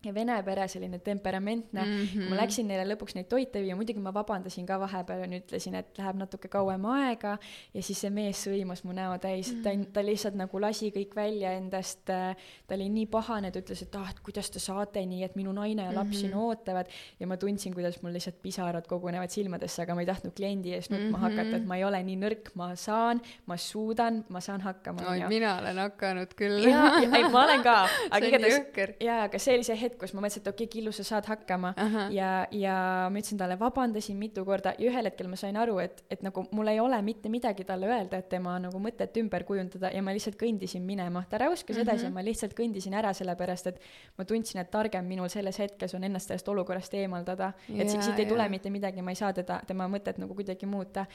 [0.04, 2.06] ja vene pere selline temperamentne mm.
[2.06, 2.28] -hmm.
[2.30, 5.98] ma läksin neile lõpuks neid toite viia, muidugi ma vabandasin ka vahepeal ja ütlesin, et
[5.98, 7.38] läheb natuke kauem aega
[7.74, 9.84] ja siis see mees sõimas mu näo täis mm, -hmm.
[9.86, 12.04] ta, ta lihtsalt nagu lasi kõik välja endast.
[12.04, 15.52] ta oli nii pahane, ta ütles, et ah, et kuidas te saate nii, et minu
[15.52, 16.36] naine ja laps mm -hmm.
[16.36, 16.86] ootavad
[17.20, 20.90] ja ma tundsin, kuidas mul lihtsalt pisarad kogunevad silmadesse, aga ma ei tahtnud kliendi ees
[20.90, 21.20] nutma mm -hmm.
[21.20, 25.02] hakata, et ma ei ole nii nõrk, ma saan, ma suudan, ma saan hakkama.
[25.10, 26.68] oi, mina olen hakanud küll.
[26.68, 27.76] jaa, ei ma olen ka,
[28.14, 30.72] aga igatahes, jaa, aga see oli see hetk, hetk, kus ma mõtlesin, et okei okay,,
[30.74, 31.74] Killu, sa saad hakkama.
[31.76, 32.12] -huh.
[32.12, 32.76] ja, ja
[33.11, 36.46] ma ütlesin talle, vabandasin mitu korda ja ühel hetkel ma sain aru, et, et nagu
[36.50, 40.12] mul ei ole mitte midagi talle öelda, et tema nagu mõtet ümber kujundada ja ma
[40.12, 41.24] lihtsalt kõndisin minema.
[41.30, 41.83] ta räuskas -huh.
[41.83, 42.14] edasi ja mhm.
[42.14, 43.80] ma lihtsalt kõndisin ära, sellepärast et
[44.18, 47.52] ma tundsin, et targem minul selles hetkes on ennast sellest olukorrast eemaldada.
[47.78, 50.66] et siit, siit ei tule mitte midagi, ma ei saa teda, tema mõtet nagu kuidagi
[50.66, 51.07] muuta.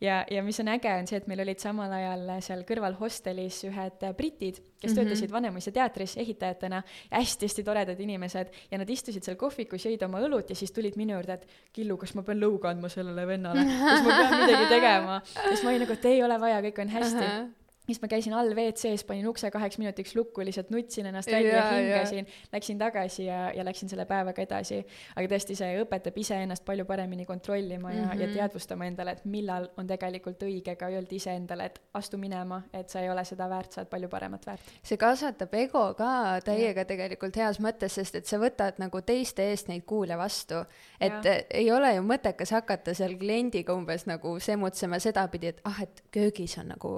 [0.00, 3.64] ja, ja mis on äge, on see, et meil olid samal ajal seal kõrval hostelis
[3.64, 5.04] ühed britid, kes mm -hmm.
[5.04, 10.02] töötasid Vanemuise teatris ehitajatena ja hästi-hästi toredad inimesed inimesed ja nad istusid seal kohvikus, jõid
[10.06, 13.26] oma õlut ja siis tulid minu juurde, et Killu, kas ma pean lõuga andma sellele
[13.26, 15.22] vennale, kas ma pean midagi tegema.
[15.22, 17.30] ja siis ma olin nagu, et ei ole vaja, kõik on hästi uh.
[17.30, 17.48] -huh
[17.88, 21.68] siis ma käisin all WC-s, panin ukse kaheks minutiks lukku, lihtsalt nutsin ennast välja ja,
[21.72, 24.82] hingasin, läksin tagasi ja, ja läksin selle päevaga edasi.
[25.16, 28.20] aga tõesti, see õpetab iseennast palju paremini kontrollima ja mm, -hmm.
[28.20, 28.34] ja mhm.
[28.36, 33.00] teadvustama endale, et millal on tegelikult õige ka öelda iseendale, et astu minema, et sa
[33.00, 34.72] ei ole seda väärt, sa oled palju paremat väärt.
[34.82, 36.84] see kasvatab ego ka täiega ja.
[36.84, 40.60] tegelikult heas mõttes, sest et sa võtad nagu teiste eest neid kuule vastu.
[41.00, 41.34] et ja.
[41.50, 46.58] ei ole ju mõttekas hakata seal kliendiga umbes nagu semutsema sedapidi, et ah, et köögis
[46.58, 46.92] on nagu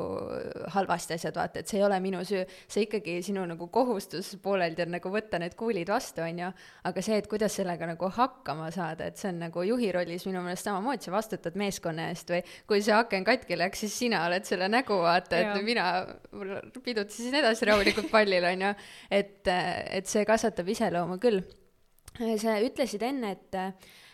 [0.81, 4.85] halvasti asjad, vaata, et see ei ole minu süü, see ikkagi sinu nagu kohustus pooleldi
[4.87, 6.51] on nagu võtta need kuulid vastu, on ju,
[6.91, 10.43] aga see, et kuidas sellega nagu hakkama saada, et see on nagu juhi rollis minu
[10.45, 14.49] meelest samamoodi, sa vastutad meeskonna eest või kui see aken katki läks, siis sina oled
[14.49, 15.87] selle nägu, vaata, et mina
[16.85, 18.75] pidutasin edasi rahulikult pallil, on ju,
[19.21, 21.43] et, et see kasvatab iseloomu küll.
[22.41, 23.61] sa ütlesid enne, et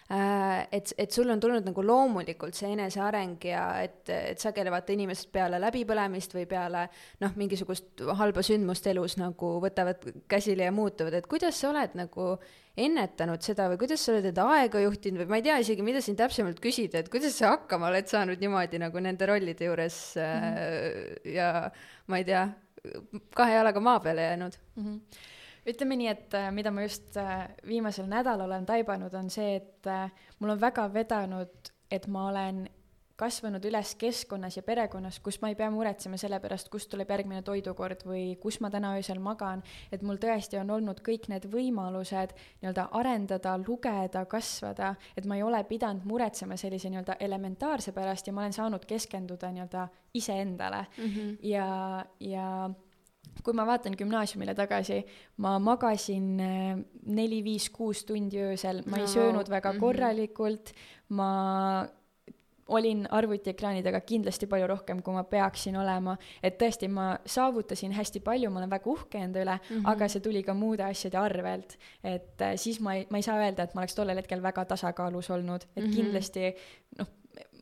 [0.08, 5.32] et, et sul on tulnud nagu loomulikult see eneseareng ja et, et sageli vaata inimesed
[5.34, 6.84] peale läbipõlemist või peale
[7.24, 12.28] noh, mingisugust halba sündmust elus nagu võtavad käsile ja muutuvad, et kuidas sa oled nagu
[12.78, 16.02] ennetanud seda või kuidas sa oled enda aega juhtinud või ma ei tea isegi, mida
[16.04, 20.50] siin täpsemalt küsida, et kuidas sa hakkama oled saanud niimoodi nagu nende rollide juures mm
[20.54, 21.30] -hmm.
[21.34, 21.70] ja
[22.06, 22.48] ma ei tea,
[23.34, 24.84] kahe jalaga maa peale jäänud mm.
[24.84, 25.24] -hmm
[25.66, 29.90] ütleme nii, et äh, mida ma just äh, viimasel nädalal olen taibanud, on see, et
[29.90, 32.66] äh, mul on väga vedanud, et ma olen
[33.16, 37.40] kasvanud üles keskkonnas ja perekonnas, kus ma ei pea muretsema selle pärast, kust tuleb järgmine
[37.46, 42.34] toidukord või kus ma täna öösel magan, et mul tõesti on olnud kõik need võimalused
[42.60, 48.36] nii-öelda arendada, lugeda, kasvada, et ma ei ole pidanud muretsema sellise nii-öelda elementaarse pärast ja
[48.36, 49.88] ma olen saanud keskenduda nii-öelda
[50.20, 50.84] iseendale.
[50.98, 51.38] Mm -hmm.
[51.42, 52.50] ja, ja
[53.46, 55.02] kui ma vaatan gümnaasiumile tagasi,
[55.44, 56.72] ma magasin äh,
[57.06, 59.84] neli, viis, kuus tundi öösel, ma ei söönud väga mhm.
[59.84, 60.74] korralikult,
[61.14, 61.30] ma
[62.74, 68.22] olin arvutiekraani taga kindlasti palju rohkem, kui ma peaksin olema, et tõesti, ma saavutasin hästi
[68.26, 69.90] palju, ma olen väga uhke enda üle mm, -hmm.
[69.92, 71.76] aga see tuli ka muude asjade arvelt.
[72.02, 74.64] et äh, siis ma ei, ma ei saa öelda, et ma oleks tollel hetkel väga
[74.64, 75.94] tasakaalus olnud, et mm -hmm.
[75.94, 76.54] kindlasti
[76.98, 77.06] noh,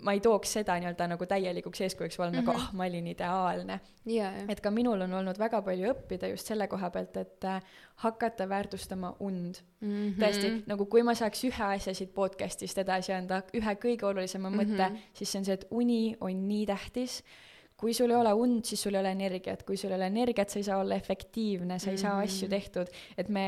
[0.04, 2.46] ma ei tooks seda nii-öelda nagu täielikuks eeskujuks olla mm -hmm.
[2.46, 4.34] nagu ah, ma olin ideaalne yeah,.
[4.34, 4.50] Yeah.
[4.50, 7.62] et ka minul on olnud väga palju õppida just selle koha pealt, et äh,
[8.04, 9.88] hakata väärtustama und mm.
[9.88, 10.20] -hmm.
[10.22, 14.88] tõesti, nagu kui ma saaks ühe asja siit podcast'ist edasi anda, ühe kõige olulisema mõtte
[14.88, 15.10] mm, -hmm.
[15.12, 17.22] siis see on see, et uni on nii tähtis
[17.84, 20.48] kui sul ei ole und, siis sul ei ole energiat, kui sul ei ole energiat,
[20.48, 22.52] sa ei saa olla efektiivne, sa ei saa asju mhm.
[22.54, 23.44] tehtud, et me,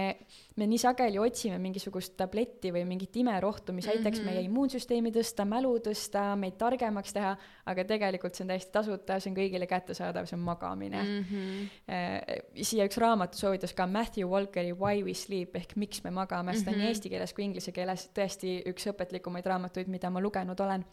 [0.60, 4.34] me nii sageli otsime mingisugust tabletti või mingit imerohtu, mis aitaks mm -hmm.
[4.36, 7.30] meie immuunsüsteemi tõsta, mälu tõsta, meid targemaks teha,
[7.72, 11.24] aga tegelikult see on täiesti tasuta, see on kõigile kättesaadav, see on magamine mm.
[11.30, 12.60] -hmm.
[12.60, 16.74] siia üks raamatusoovitus ka Matthew Walkeri Why we sleep ehk Miks me magame, seda mm
[16.74, 16.76] -hmm.
[16.76, 16.92] nii mhm.
[16.92, 20.84] eesti keeles kui inglise keeles, tõesti üks õpetlikumaid raamatuid, mida ma lugenud olen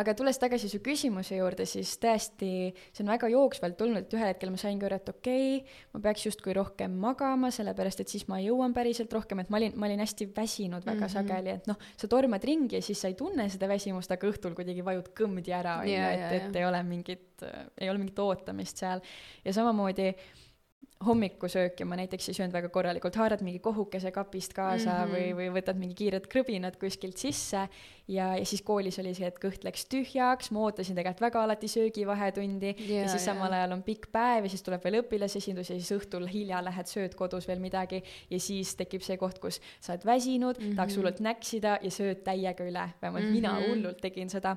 [0.00, 2.50] aga tulles tagasi su küsimuse juurde, siis tõesti,
[2.94, 6.02] see on väga jooksvalt tulnud, et ühel hetkel ma saingi aru, et okei okay,, ma
[6.08, 9.88] peaks justkui rohkem magama, sellepärast et siis ma jõuan päriselt rohkem, et ma olin, ma
[9.88, 11.14] olin hästi väsinud väga mm -hmm.
[11.14, 14.54] sageli, et noh, sa tormad ringi ja siis sa ei tunne seda väsimust, aga õhtul
[14.54, 17.44] kuidagi vajud kõmdi ära, on ju, et, et ei ole mingit,
[17.78, 19.00] ei ole mingit ootamist seal.
[19.44, 20.14] ja samamoodi
[21.04, 25.14] hommikusööki ma näiteks ei söönud väga korralikult, haarad mingi kohukese kapist kaasa mm -hmm.
[25.14, 27.64] või, või võtad mingi kiired krõbinad kuskilt sisse
[28.08, 31.68] ja, ja siis koolis oli see, et kõht läks tühjaks, ma ootasin tegelikult väga alati
[31.68, 33.60] söögivahetundi yeah, ja siis samal yeah.
[33.60, 37.14] ajal on pikk päev ja siis tuleb veel õpilasesindus ja siis õhtul hilja lähed, sööd
[37.14, 40.76] kodus veel midagi ja siis tekib see koht, kus sa oled väsinud mm, -hmm.
[40.76, 43.34] tahaks hullult näksida ja sööd täiega üle, vähemalt mm -hmm.
[43.34, 43.70] mina mhm.
[43.70, 44.56] hullult tegin seda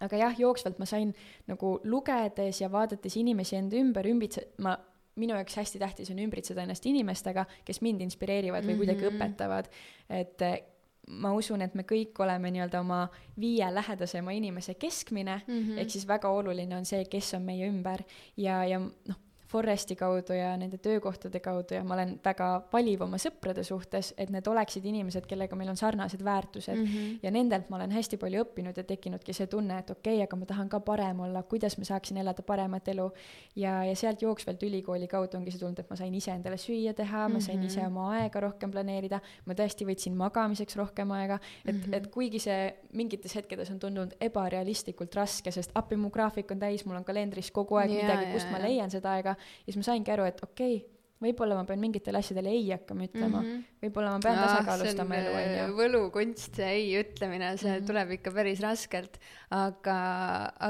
[0.00, 1.14] aga jah, jooksvalt ma sain
[1.46, 4.76] nagu lugedes ja vaadates inimesi enda ümber ümbitse-, ma
[5.16, 9.16] minu jaoks hästi tähtis on ümbritseda ennast inimestega, kes mind inspireerivad või kuidagi Mhm.
[9.16, 9.64] õpetavad,
[10.10, 10.62] et eh,
[11.08, 13.08] ma usun, et me kõik oleme nii-öelda oma
[13.40, 15.78] viie lähedasema inimese keskmine mm -hmm.
[15.78, 18.02] ehk siis väga oluline on see, kes on meie ümber
[18.36, 19.16] ja, ja noh,
[19.50, 24.30] Foresti kaudu ja nende töökohtade kaudu ja ma olen väga valiv oma sõprade suhtes, et
[24.30, 26.84] need oleksid inimesed, kellega meil on sarnased väärtused mm.
[26.84, 27.18] -hmm.
[27.22, 30.36] ja nendelt ma olen hästi palju õppinud ja tekkinudki see tunne, et okei okay,, aga
[30.36, 33.10] ma tahan ka parem olla, kuidas ma saaksin elada paremat elu.
[33.56, 36.94] ja, ja sealt jooksvalt ülikooli kaudu ongi see tulnud, et ma sain ise endale süüa
[36.94, 37.66] teha, ma sain Mhm.
[37.66, 41.34] ise oma aega rohkem planeerida, ma tõesti võtsin magamiseks rohkem aega,
[41.66, 41.90] et mm, Mhm.
[41.90, 41.96] -hmm.
[41.96, 46.86] et kuigi see mingites hetkedes on tundunud ebarealistlikult raske, sest appi mu graafik on täis,
[46.86, 48.66] mul on kalendris kogu aeg Jaa, midagi, kust ma jaa.
[48.68, 52.20] leian seda aega, ja siis ma saingi aru, et okei okay, võib-olla ma pean mingitele
[52.20, 53.48] asjadele ei hakkama ütlema mm.
[53.48, 53.80] -hmm.
[53.84, 55.64] võib-olla ma pean tasakaalustama elu, on ju.
[55.76, 57.74] võlukunst, see ei ütlemine, see mm.
[57.74, 57.88] -hmm.
[57.90, 59.18] tuleb ikka päris raskelt.
[59.50, 59.96] aga,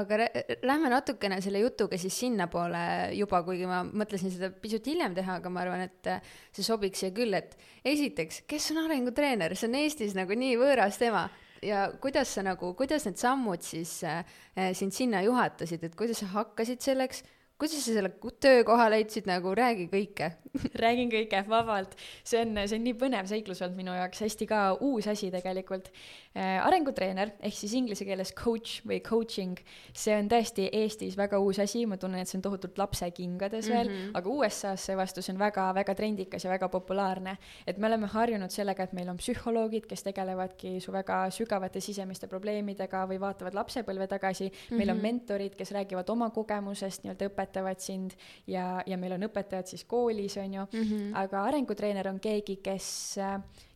[0.01, 0.19] aga
[0.67, 2.83] lähme natukene selle jutuga siis sinnapoole
[3.15, 6.99] juba, kuigi ma mõtlesin seda pisut hiljem teha, aga ma arvan, et äh, see sobiks
[6.99, 7.55] siia küll, et
[7.85, 11.29] esiteks, kes on arengutreener, see on Eestis nagu nii võõras teema
[11.63, 14.25] ja kuidas sa nagu, kuidas need sammud siis äh,
[14.57, 17.23] äh, sind sinna juhatasid, et kuidas sa hakkasid selleks,
[17.61, 18.09] kuidas sa selle
[18.41, 20.31] töökoha leidsid, nagu räägi kõike.
[20.83, 21.93] räägin kõike vabalt,
[22.27, 25.91] see on, see on nii põnev seiklus olnud minu jaoks, hästi ka uus asi tegelikult
[26.35, 26.57] äh,.
[26.65, 29.59] arengutreener ehk siis inglise keeles coach või coaching,
[29.95, 33.87] see on tõesti Eestis väga uus asi, ma tunnen, et see on tohutult lapsekingades veel
[33.87, 33.95] mm.
[33.95, 34.17] -hmm.
[34.19, 37.37] aga USA-s seevastu see on väga-väga trendikas ja väga populaarne.
[37.67, 42.27] et me oleme harjunud sellega, et meil on psühholoogid, kes tegelevadki su väga sügavate sisemiste
[42.27, 44.77] probleemidega või vaatavad lapsepõlve tagasi mm, -hmm.
[44.77, 45.01] meil on Mhm.
[45.01, 48.15] mentorid, kes räägivad oma kogemusest, nii-öelda õpetavad sind
[48.47, 50.83] ja, ja meil on õpetajad siis koolis, on ju mm.
[50.83, 51.15] -hmm.
[51.15, 53.17] aga arengutreener on keegi, kes,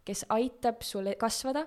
[0.06, 1.66] kes aitab sul kasvada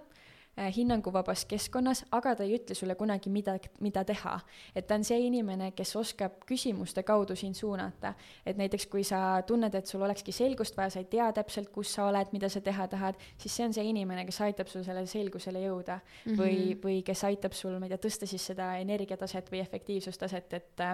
[0.58, 4.40] äh, hinnanguvabas keskkonnas, aga ta ei ütle sulle kunagi, mida, mida teha.
[4.74, 8.14] et ta on see inimene, kes oskab küsimuste kaudu sind suunata.
[8.46, 11.94] et näiteks, kui sa tunned, et sul olekski selgust vaja, sa ei tea täpselt, kus
[11.94, 15.06] sa oled, mida sa teha tahad, siis see on see inimene, kes aitab sul sellele
[15.06, 16.32] selgusele jõuda mm.
[16.32, 16.40] -hmm.
[16.40, 20.88] või, või kes aitab sul, ma ei tea, tõsta siis seda energiataset või efektiivsustaset, et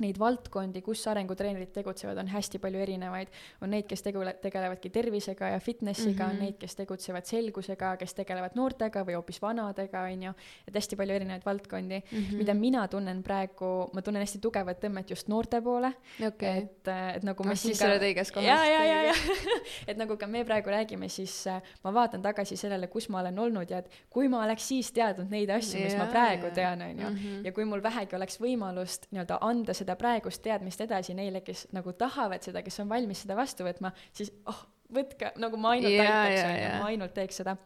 [0.00, 3.28] neid valdkondi, kus arengutreenerid tegutsevad, on hästi palju erinevaid.
[3.60, 6.30] on neid, kes tegule-, tegelevadki tervisega ja fitnessiga mm, -hmm.
[6.30, 6.44] on Mhm.
[6.44, 10.32] neid, kes tegutsevad selgusega, kes tegelevad noortega või hoopis vanadega, on ju.
[10.68, 12.36] et hästi palju erinevaid valdkondi mm, -hmm.
[12.36, 15.92] mida mina tunnen praegu, ma tunnen hästi tugevat tõmmet just noorte poole.
[16.26, 18.46] okei et, et nagu me siis siin sa oled õiges kohas.
[18.46, 19.14] ja, ja, ja, ja
[19.88, 23.38] et nagu ka me praegu räägime, siis äh, ma vaatan tagasi sellele, kus ma olen
[23.38, 26.54] olnud ja et kui ma oleks siis teadnud neid asju, mis ma Jaa, praegu jaa.
[26.54, 27.10] tean, on ju.
[27.10, 27.44] Mhm.
[27.46, 31.94] ja kui mul vähegi oleks võimalust nii-öelda anda seda praegust teadmist edasi neile, kes nagu
[31.96, 34.62] tahavad seda, kes on valmis seda vastu võtma, siis oh,
[34.94, 36.78] võtke, nagu ma ainult Jaa, aitaks, ju, jaa.
[36.82, 37.56] ma ainult teeks seda.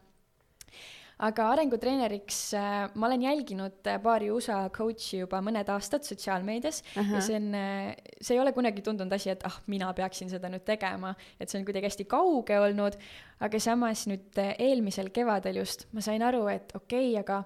[1.23, 7.21] Aga arengutreeneriks äh, ma olen jälginud äh, paari USA coach'i juba mõned aastad sotsiaalmeedias ja
[7.21, 7.53] see on,
[8.17, 11.61] see ei ole kunagi tundunud asi, et ah, mina peaksin seda nüüd tegema, et see
[11.61, 12.97] on kuidagi hästi kauge olnud,
[13.45, 17.43] aga samas nüüd äh, eelmisel kevadel just ma sain aru, et okei okay,, aga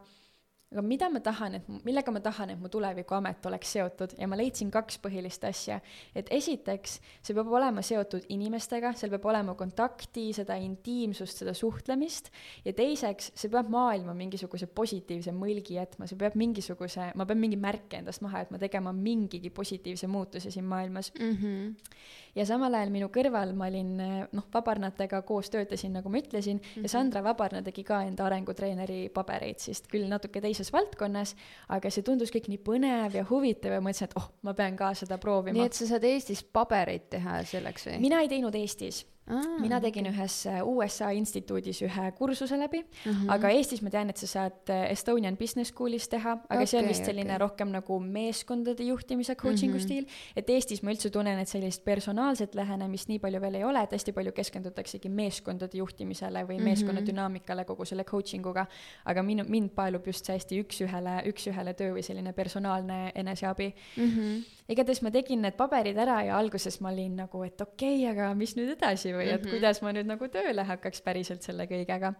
[0.72, 4.36] aga mida ma tahan, et, millega ma tahan, et mu tulevikuamet oleks seotud ja ma
[4.36, 5.80] leidsin kaks põhilist asja.
[6.16, 12.32] et esiteks, see peab olema seotud inimestega, seal peab olema kontakti, seda intiimsust, seda suhtlemist,
[12.66, 17.60] ja teiseks, see peab maailma mingisuguse positiivse mõlgi jätma, see peab mingisuguse, ma pean mingi
[17.62, 21.38] märke endast maha jätma, tegema mingigi positiivse muutuse siin maailmas mm.
[21.38, 21.96] -hmm.
[22.38, 23.91] Ja samal ajal minu kõrval ma olin,
[24.36, 26.86] noh, Vabarnatega koos töötasin, nagu ma ütlesin mm, -hmm.
[26.86, 31.36] ja Sandra Vabarna tegi ka enda arengutreeneri pabereid, siis küll natuke teises valdkonnas,
[31.73, 34.93] aga see tundus kõik nii põnev ja huvitav ja mõtlesin, et oh, ma pean ka
[34.93, 35.58] seda proovima.
[35.58, 38.00] nii et sa saad Eestis pabereid teha selleks või?
[38.08, 43.12] mina ei teinud Eestis Aa, mina tegin ühes äh, USA instituudis ühe kursuse läbi mm.
[43.12, 43.32] -hmm.
[43.34, 46.80] aga Eestis ma tean, et sa saad äh, Estonian Business School'is teha, aga okay, see
[46.80, 47.38] on vist selline okay.
[47.38, 49.84] rohkem nagu meeskondade juhtimise coaching'u mm -hmm.
[49.84, 53.84] stiil, et Eestis ma üldse tunnen, et sellist personaalset lähenemist nii palju veel ei ole,
[53.84, 56.63] et hästi palju keskendutaksegi meeskondade juhtimisele või Mhm.
[56.63, 58.66] meeskonna dünaamikale kogu selle coaching uga,
[59.06, 64.04] aga minu, mind paelub just see hästi üks-ühele, üks-ühele töö või selline personaalne eneseabi mm.
[64.04, 64.44] -hmm.
[64.68, 68.34] Igatahes ma tegin need paberid ära ja alguses ma olin nagu, et okei okay,, aga
[68.36, 69.52] mis nüüd edasi või et Mhm.
[69.54, 72.14] kuidas ma nüüd nagu tööle hakkaks päriselt selle kõigega.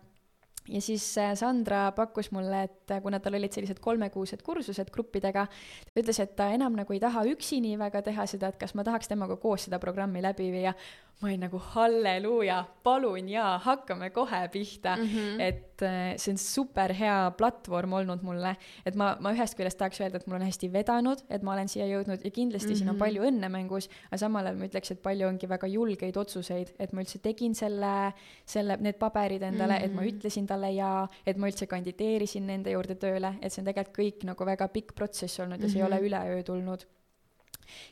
[0.68, 5.46] ja siis äh, Sandra pakkus mulle, et äh, kuna tal olid sellised kolmekuused kursused gruppidega,
[5.48, 8.76] ta ütles, et ta enam nagu ei taha üksi nii väga teha seda, et kas
[8.76, 10.74] ma tahaks temaga koos seda programmi läbi viia.
[11.22, 15.04] Ma olin nagu halleluuja, palun jaa, hakkame kohe pihta mm.
[15.04, 15.42] -hmm.
[15.42, 18.52] et äh, see on super hea platvorm olnud mulle,
[18.86, 21.68] et ma, ma ühest küljest tahaks öelda, et mul on hästi vedanud, et ma olen
[21.68, 22.78] siia jõudnud ja kindlasti mm -hmm.
[22.78, 23.00] siin on Mhm.
[23.00, 26.94] palju õnne mängus, aga samal ajal ma ütleks, et palju ongi väga julgeid otsuseid, et
[26.94, 28.14] ma üldse tegin selle,
[28.46, 29.86] selle, need paberid endale mm, -hmm.
[29.86, 30.10] et ma Mhm.
[30.10, 34.24] ütlesin talle jaa, et ma üldse kandideerisin nende juurde tööle, et see on tegelikult kõik
[34.26, 35.94] nagu väga pikk protsess olnud ja see mm -hmm.
[35.94, 36.86] ei ole üleöö tulnud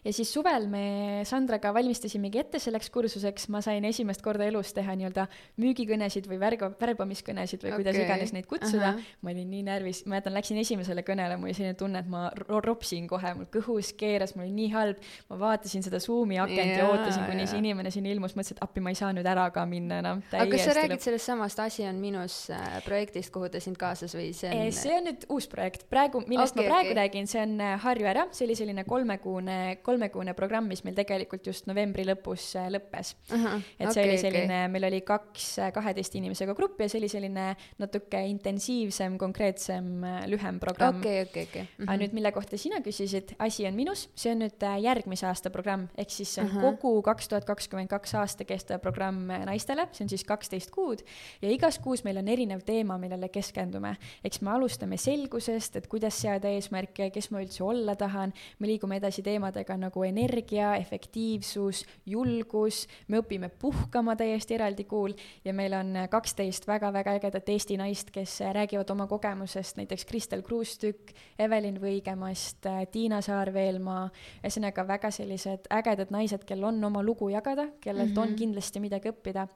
[0.05, 4.95] ja siis suvel me Sandraga valmistasimegi ette selleks kursuseks, ma sain esimest korda elus teha
[4.97, 5.27] nii-öelda
[5.61, 7.83] müügikõnesid või värga, värbamiskõnesid või okay.
[7.83, 8.99] kuidas iganes neid kutsuda uh.
[8.99, 9.15] -huh.
[9.21, 12.27] ma olin nii närvis, ma mäletan, läksin esimesele kõnele, mul oli selline tunne, et ma
[12.47, 15.03] ropsin kohe, mul kõhus keeras, mul oli nii halb.
[15.29, 18.63] ma vaatasin seda Zoomi akent yeah, ja ootasin, kuni see inimene sinna ilmus, mõtlesin, et
[18.65, 20.23] appi, ma ei saa nüüd ära ka minna enam.
[20.31, 24.15] aga kas sa räägid sellest samast Asi on minus äh, projektist, kuhu ta sind kaasas
[24.15, 24.71] või see on?
[24.75, 26.99] see on nüüd uus projekt, praegu, millest okay, ma praegu okay.
[27.01, 31.45] räägin, see on äh, Harju ära, see oli selline kolmekuune kolmekuune programm, mis meil tegelikult
[31.47, 35.71] just novembri lõpus äh, lõppes et see okay, oli selline okay., meil oli kaks äh,
[35.75, 37.47] kaheteist inimesega gruppi ja see oli selline
[37.81, 41.01] natuke intensiivsem, konkreetsem, äh, lühem programm.
[41.01, 41.65] okei, okei, okei.
[41.81, 42.01] aga mhm.
[42.03, 46.13] nüüd, mille kohta sina küsisid, asi on minus, see on nüüd järgmise aasta programm, ehk
[46.13, 46.79] siis see on uh -huh.
[46.79, 51.03] kogu kaks tuhat kakskümmend kaks aasta kestev programm naistele, see on siis kaksteist kuud
[51.41, 53.95] ja igas kuus meil on erinev teema, millele keskendume.
[54.23, 58.99] eks me alustame selgusest, et kuidas seada eesmärke, kes ma üldse olla tahan, me liigume
[58.99, 65.15] edasi teemadega, teemadega nagu energia, efektiivsus, julgus, me õpime puhkama täiesti eraldi kuul
[65.45, 71.13] ja meil on kaksteist väga-väga ägedat Eesti naist, kes räägivad oma kogemusest, näiteks Kristel Kruustükk,
[71.39, 74.09] Evelin Võigemast, Tiina Saar-Veelmaa,
[74.43, 78.21] ühesõnaga väga sellised ägedad naised, kel on oma lugu jagada, kellelt mm -hmm.
[78.21, 78.37] on mhm.
[78.37, 79.47] kindlasti midagi õppida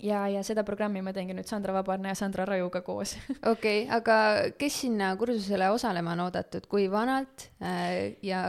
[0.00, 3.16] ja, ja seda programmi ma teengi nüüd Sandra Vabarna ja Sandra Rajuga koos.
[3.52, 4.16] okei okay,, aga
[4.58, 8.48] kes sinna kursusele osalema on oodatud, kui vanalt äh, ja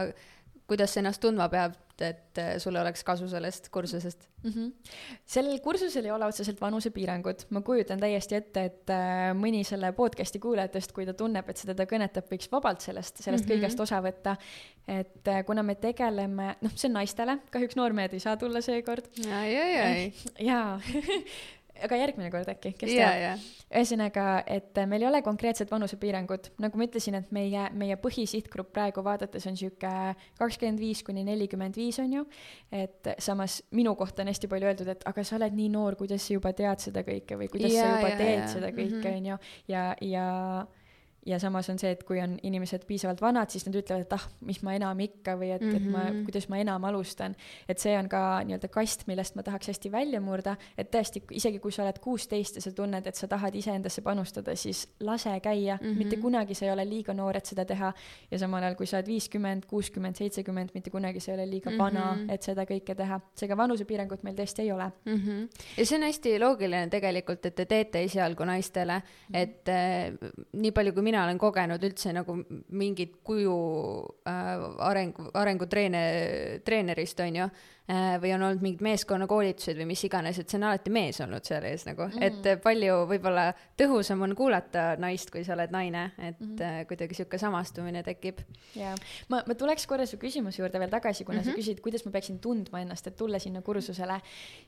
[0.68, 4.50] kuidas ennast tundma pead, et äh, sul oleks kasu sellest kursusest mm?
[4.50, 4.92] -hmm.
[5.26, 10.38] sellel kursusel ei ole otseselt vanusepiirangut, ma kujutan täiesti ette, et äh, mõni selle podcast'i
[10.38, 13.60] kuulajatest, kui ta tunneb, et see teda kõnetab, võiks vabalt sellest, sellest mm -hmm.
[13.60, 14.36] kõigest osa võtta.
[14.88, 19.04] et äh, kuna me tegeleme, noh, see on naistele, kahjuks noormehed ei saa tulla seekord.
[19.26, 20.12] ai, ai, ai.
[20.38, 20.80] jaa
[21.82, 23.46] aga järgmine kord äkki, kes yeah, teab yeah..
[23.74, 29.04] ühesõnaga, et meil ei ole konkreetset vanusepiirangut, nagu ma ütlesin, et meie, meie põhisihtgrupp praegu
[29.06, 29.90] vaadates on sihuke
[30.38, 32.24] kakskümmend viis kuni nelikümmend viis on ju.
[32.74, 36.26] et samas minu kohta on hästi palju öeldud, et aga sa oled nii noor, kuidas
[36.26, 38.48] sa juba tead seda kõike või kuidas yeah, sa juba yeah, teed yeah.
[38.56, 39.18] seda kõike, mhm.
[39.18, 39.38] on ju,
[39.74, 39.84] ja,
[40.14, 40.26] ja
[41.26, 44.24] ja samas on see, et kui on inimesed piisavalt vanad, siis nad ütlevad, et ah,
[44.44, 45.76] mis ma enam ikka või et mm, -hmm.
[45.76, 46.24] et ma, mhm.
[46.28, 47.36] kuidas ma enam alustan.
[47.68, 51.58] et see on ka nii-öelda kast, millest ma tahaks hästi välja murda, et tõesti, isegi
[51.58, 55.78] kui sa oled kuusteist ja sa tunned, et sa tahad iseendasse panustada, siis lase käia
[55.80, 55.98] mm, -hmm.
[55.98, 57.92] mitte kunagi sa ei ole liiga noor, et seda teha.
[58.30, 61.70] ja samal ajal, kui sa oled viiskümmend, kuuskümmend, seitsekümmend, mitte kunagi sa ei ole liiga
[61.70, 61.78] mm -hmm.
[61.78, 63.20] vana, et seda kõike teha.
[63.34, 65.14] seega vanusepiirangut meil tõesti ei ole mm.
[65.14, 65.48] -hmm.
[65.78, 69.34] ja see on hästi loogiline tegelikult, et te teete esialgu naistele, mhm.
[69.34, 70.12] et äh,
[70.52, 72.34] nii palju, kui mina mina olen kogenud üldse nagu
[72.74, 73.54] mingit kuju
[74.26, 76.02] äh, arengu, arengutreene,
[76.66, 77.46] treenerist, on ju
[78.20, 81.66] või on olnud mingid meeskonnakoolitused või mis iganes, et see on alati mees olnud seal
[81.68, 82.46] ees nagu mm, -hmm.
[82.48, 86.86] et palju võib-olla tõhusam on kuulata naist, kui sa oled naine, et mm -hmm.
[86.88, 88.40] kuidagi sihuke samastumine tekib.
[88.74, 88.94] jaa,
[89.28, 91.44] ma, ma tuleks korra su küsimuse juurde veel tagasi, kuna mm -hmm.
[91.44, 91.58] sa mhm.
[91.58, 94.20] küsid, kuidas ma peaksin tundma ennast, et tulla sinna kursusele,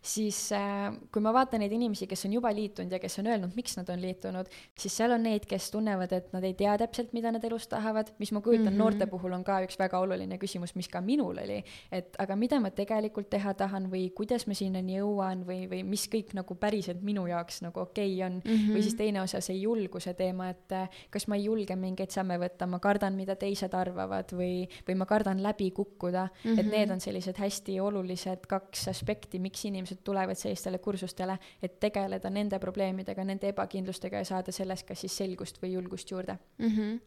[0.03, 3.57] siis äh, kui ma vaatan neid inimesi, kes on juba liitunud ja kes on öelnud,
[3.57, 4.47] miks nad on liitunud,
[4.79, 8.13] siis seal on neid, kes tunnevad, et nad ei tea täpselt, mida nad elus tahavad,
[8.19, 8.79] mis ma kujutan mm, -hmm.
[8.79, 12.61] noorte puhul on ka üks väga oluline küsimus, mis ka minul oli, et aga mida
[12.61, 16.57] ma tegelikult tegelikult teha tahan või kuidas ma sinnani jõuan või, või mis kõik nagu
[16.59, 18.53] päriselt minu jaoks nagu okei okay on mm.
[18.53, 18.75] -hmm.
[18.75, 22.39] või siis teine osa, see julguse teema, et äh, kas ma ei julge mingeid samme
[22.43, 26.51] võtta, ma kardan, mida teised arvavad või, või ma kardan läbi kukkuda mm.
[26.51, 26.59] -hmm.
[26.61, 32.31] et need on sellised hästi olulised kaks aspekti, miks inimesed tulevad sellistele kursustele, et tegeleda
[32.31, 36.69] nende probleemidega, nende ebakindlustega ja saada selles kas siis selgust või julgust juurde mm.
[36.69, 37.01] -hmm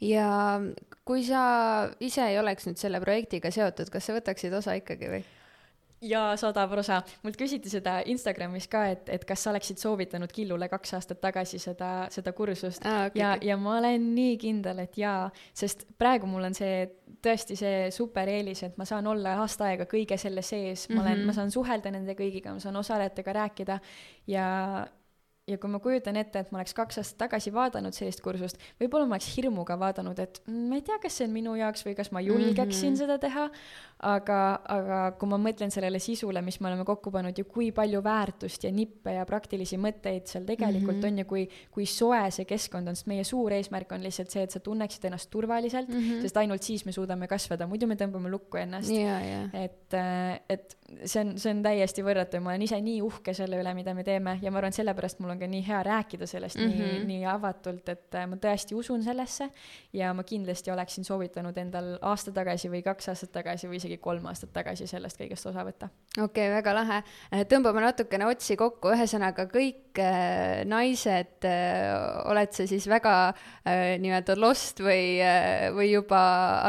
[0.00, 0.60] ja
[1.04, 1.44] kui sa
[2.00, 5.24] ise ei oleks nüüd selle projektiga seotud, kas sa võtaksid osa ikkagi või?
[6.04, 7.00] Ja sada prosa.
[7.24, 11.60] mult küsiti seda Instagramis ka, et, et kas sa oleksid soovitanud Killule kaks aastat tagasi
[11.62, 16.28] seda, seda kursust ah, okay, ja ja ma olen nii kindel, et jaa, sest praegu
[16.30, 16.84] mul on see
[17.24, 21.14] tõesti see super eelis, et ma saan olla aasta aega kõige selle sees, ma olen
[21.14, 21.32] mm, -hmm.
[21.32, 23.80] ma saan suhelda nende kõigiga, ma saan osalejatega rääkida
[24.26, 24.44] ja
[25.48, 29.08] ja kui ma kujutan ette, et ma oleks kaks aastat tagasi vaadanud sellist kursust, võib-olla
[29.08, 31.96] ma oleks hirmuga vaadanud, et mm, ma ei tea, kas see on minu jaoks või
[31.98, 33.00] kas ma julgeksin mm -hmm.
[33.02, 33.50] seda teha,
[34.04, 34.38] aga,
[34.70, 38.66] aga kui ma mõtlen sellele sisule, mis me oleme kokku pannud ja kui palju väärtust
[38.66, 41.12] ja nippe ja praktilisi mõtteid seal tegelikult mm -hmm.
[41.12, 44.42] on ja kui, kui soe see keskkond on, sest meie suur eesmärk on lihtsalt see,
[44.42, 46.22] et sa tunneksid ennast turvaliselt mm, -hmm.
[46.22, 49.26] sest ainult siis me suudame kasvada, muidu me tõmbame lukku ennast yeah,.
[49.26, 49.64] Yeah.
[49.64, 49.94] et,
[50.48, 53.74] et see on, see on täiesti võrratu ja ma olen ise nii uhke selle üle,
[53.74, 56.68] mida me teeme ja ma arvan, sellepärast mul on ka nii hea rääkida sellest mm
[56.68, 56.78] -hmm.
[56.78, 57.06] nii, mhm.
[57.06, 59.48] nii avatult, et äh, ma tõesti usun sellesse
[59.92, 64.26] ja ma kindlasti oleksin soovitanud endal aasta tagasi või kaks aastat tagasi või isegi kolm
[64.30, 65.88] aastat tagasi sellest kõigest osa võtta.
[66.18, 67.00] okei okay,, väga lahe.
[67.32, 73.96] Äh, tõmbame natukene otsi kokku, ühesõnaga kõik äh, naised äh,, oled sa siis väga äh,
[74.02, 76.20] nii-öelda lost või äh,, või juba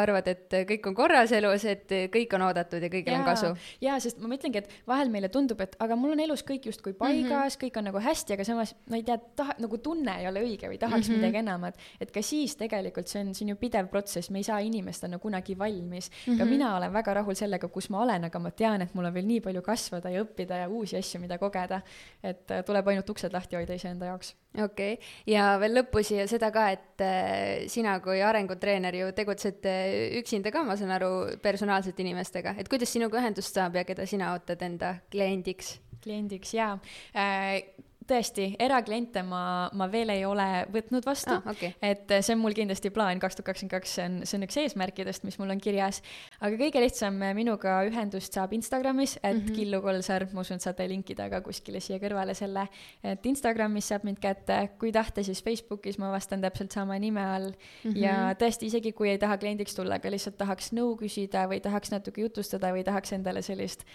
[0.02, 3.54] arvad, et kõik on korras elus, et kõik on oodatud ja kõigil ja, on kasu?
[3.84, 6.94] jaa, sest ma mõtlengi, et vahel meile tundub, et aga mul on elus kõik justkui
[6.94, 7.62] paigas mm, -hmm.
[7.66, 10.70] kõik on nagu hästi, aga samas ma ei tea, taha, nagu tunne ei ole õige
[10.72, 11.22] või tahaks mm -hmm.
[11.22, 11.78] midagi enamat.
[12.00, 15.20] et ka siis tegelikult see on, see on ju pidev protsess, me ei saa inimestena
[15.20, 16.34] kunagi valmis mm.
[16.34, 16.38] -hmm.
[16.38, 16.52] ka mhm.
[16.52, 19.28] mina olen väga rahul sellega, kus ma olen, aga ma tean, et mul on veel
[19.28, 21.82] nii palju kasvada ja õppida ja uusi asju, mida kogeda.
[22.24, 24.36] et äh, tuleb ainult uksed lahti hoida iseenda jaoks.
[24.56, 29.66] okei okay., ja veel lõppu siia seda ka, et äh, sina kui arengutreener ju tegutsed
[29.70, 34.08] äh, üksinda ka, ma saan aru, personaalsete inimestega, et kuidas sinuga ühendust saab ja keda
[34.10, 35.80] sina ootad enda kliendiks?
[36.06, 36.76] kliendiks jaa
[37.18, 37.75] äh,
[38.10, 41.74] tõesti, erakliente ma, ma veel ei ole võtnud vastu ah,, okay.
[41.84, 44.58] et see on mul kindlasti plaan, kaks tuhat kakskümmend kaks, see on, see on üks
[44.62, 46.02] eesmärkidest, mis mul on kirjas.
[46.40, 49.56] aga kõige lihtsam minuga ühendust saab Instagramis, et mm -hmm.
[49.56, 52.68] Killu Kolsar, ma usun, et saate linkida ka kuskile siia kõrvale selle,
[53.04, 57.50] et Instagramis saab mind kätte, kui tahta, siis Facebookis ma vastan täpselt sama nime all
[57.50, 57.92] mm.
[57.92, 57.98] -hmm.
[57.98, 61.92] ja tõesti, isegi kui ei taha kliendiks tulla, aga lihtsalt tahaks nõu küsida või tahaks
[61.92, 63.86] natuke jutustada või tahaks endale sellist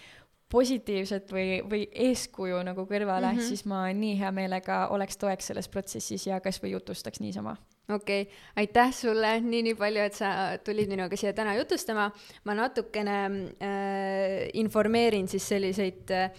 [0.51, 3.47] positiivset või, või eeskuju nagu kõrvale mm, -hmm.
[3.47, 7.55] siis ma nii hea meelega oleks toeks selles protsessis ja kasvõi jutustaks niisama
[7.89, 10.31] okei okay., aitäh sulle nii, nii palju, et sa
[10.63, 12.09] tulid minuga siia täna jutustama.
[12.43, 13.17] ma natukene
[13.61, 16.29] äh, informeerin siis selliseid äh,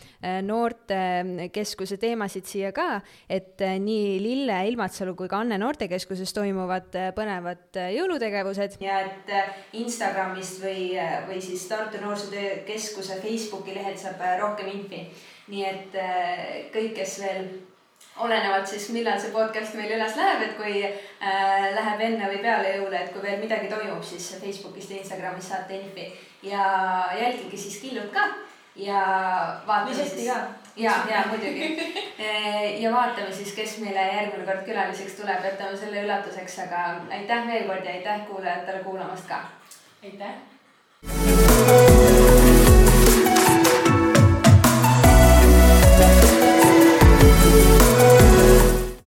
[0.43, 7.11] noortekeskuse teemasid siia ka, et äh, nii Lille Ilmatsalu kui ka Anne noortekeskuses toimuvad äh,
[7.16, 13.74] põnevad äh, jõulutegevused ja et äh, Instagramist või äh,, või siis Tartu Noorsootöö Keskuse Facebooki
[13.76, 15.05] lehelt saab äh, rohkem infi.
[15.53, 17.47] nii et äh, kõik, kes veel
[18.17, 22.77] olenevalt siis, millal see podcast meil üles läheb, et kui äh, läheb enne või peale
[22.77, 26.11] jõule, et kui veel midagi toimub, siis Facebookist ja Instagramis saate infi
[26.43, 26.65] ja
[27.19, 28.27] jälgige siis Killut ka
[28.77, 29.01] ja
[29.67, 30.29] vaatame siis.
[30.29, 30.37] ka.
[30.77, 31.73] ja, ja muidugi
[32.27, 37.49] äh, ja vaatame siis, kes meile järgmine kord külaliseks tuleb, jätame selle üllatuseks, aga aitäh
[37.49, 39.45] veel kord ja aitäh kuulajatele kuulamast ka.
[40.05, 41.52] aitäh.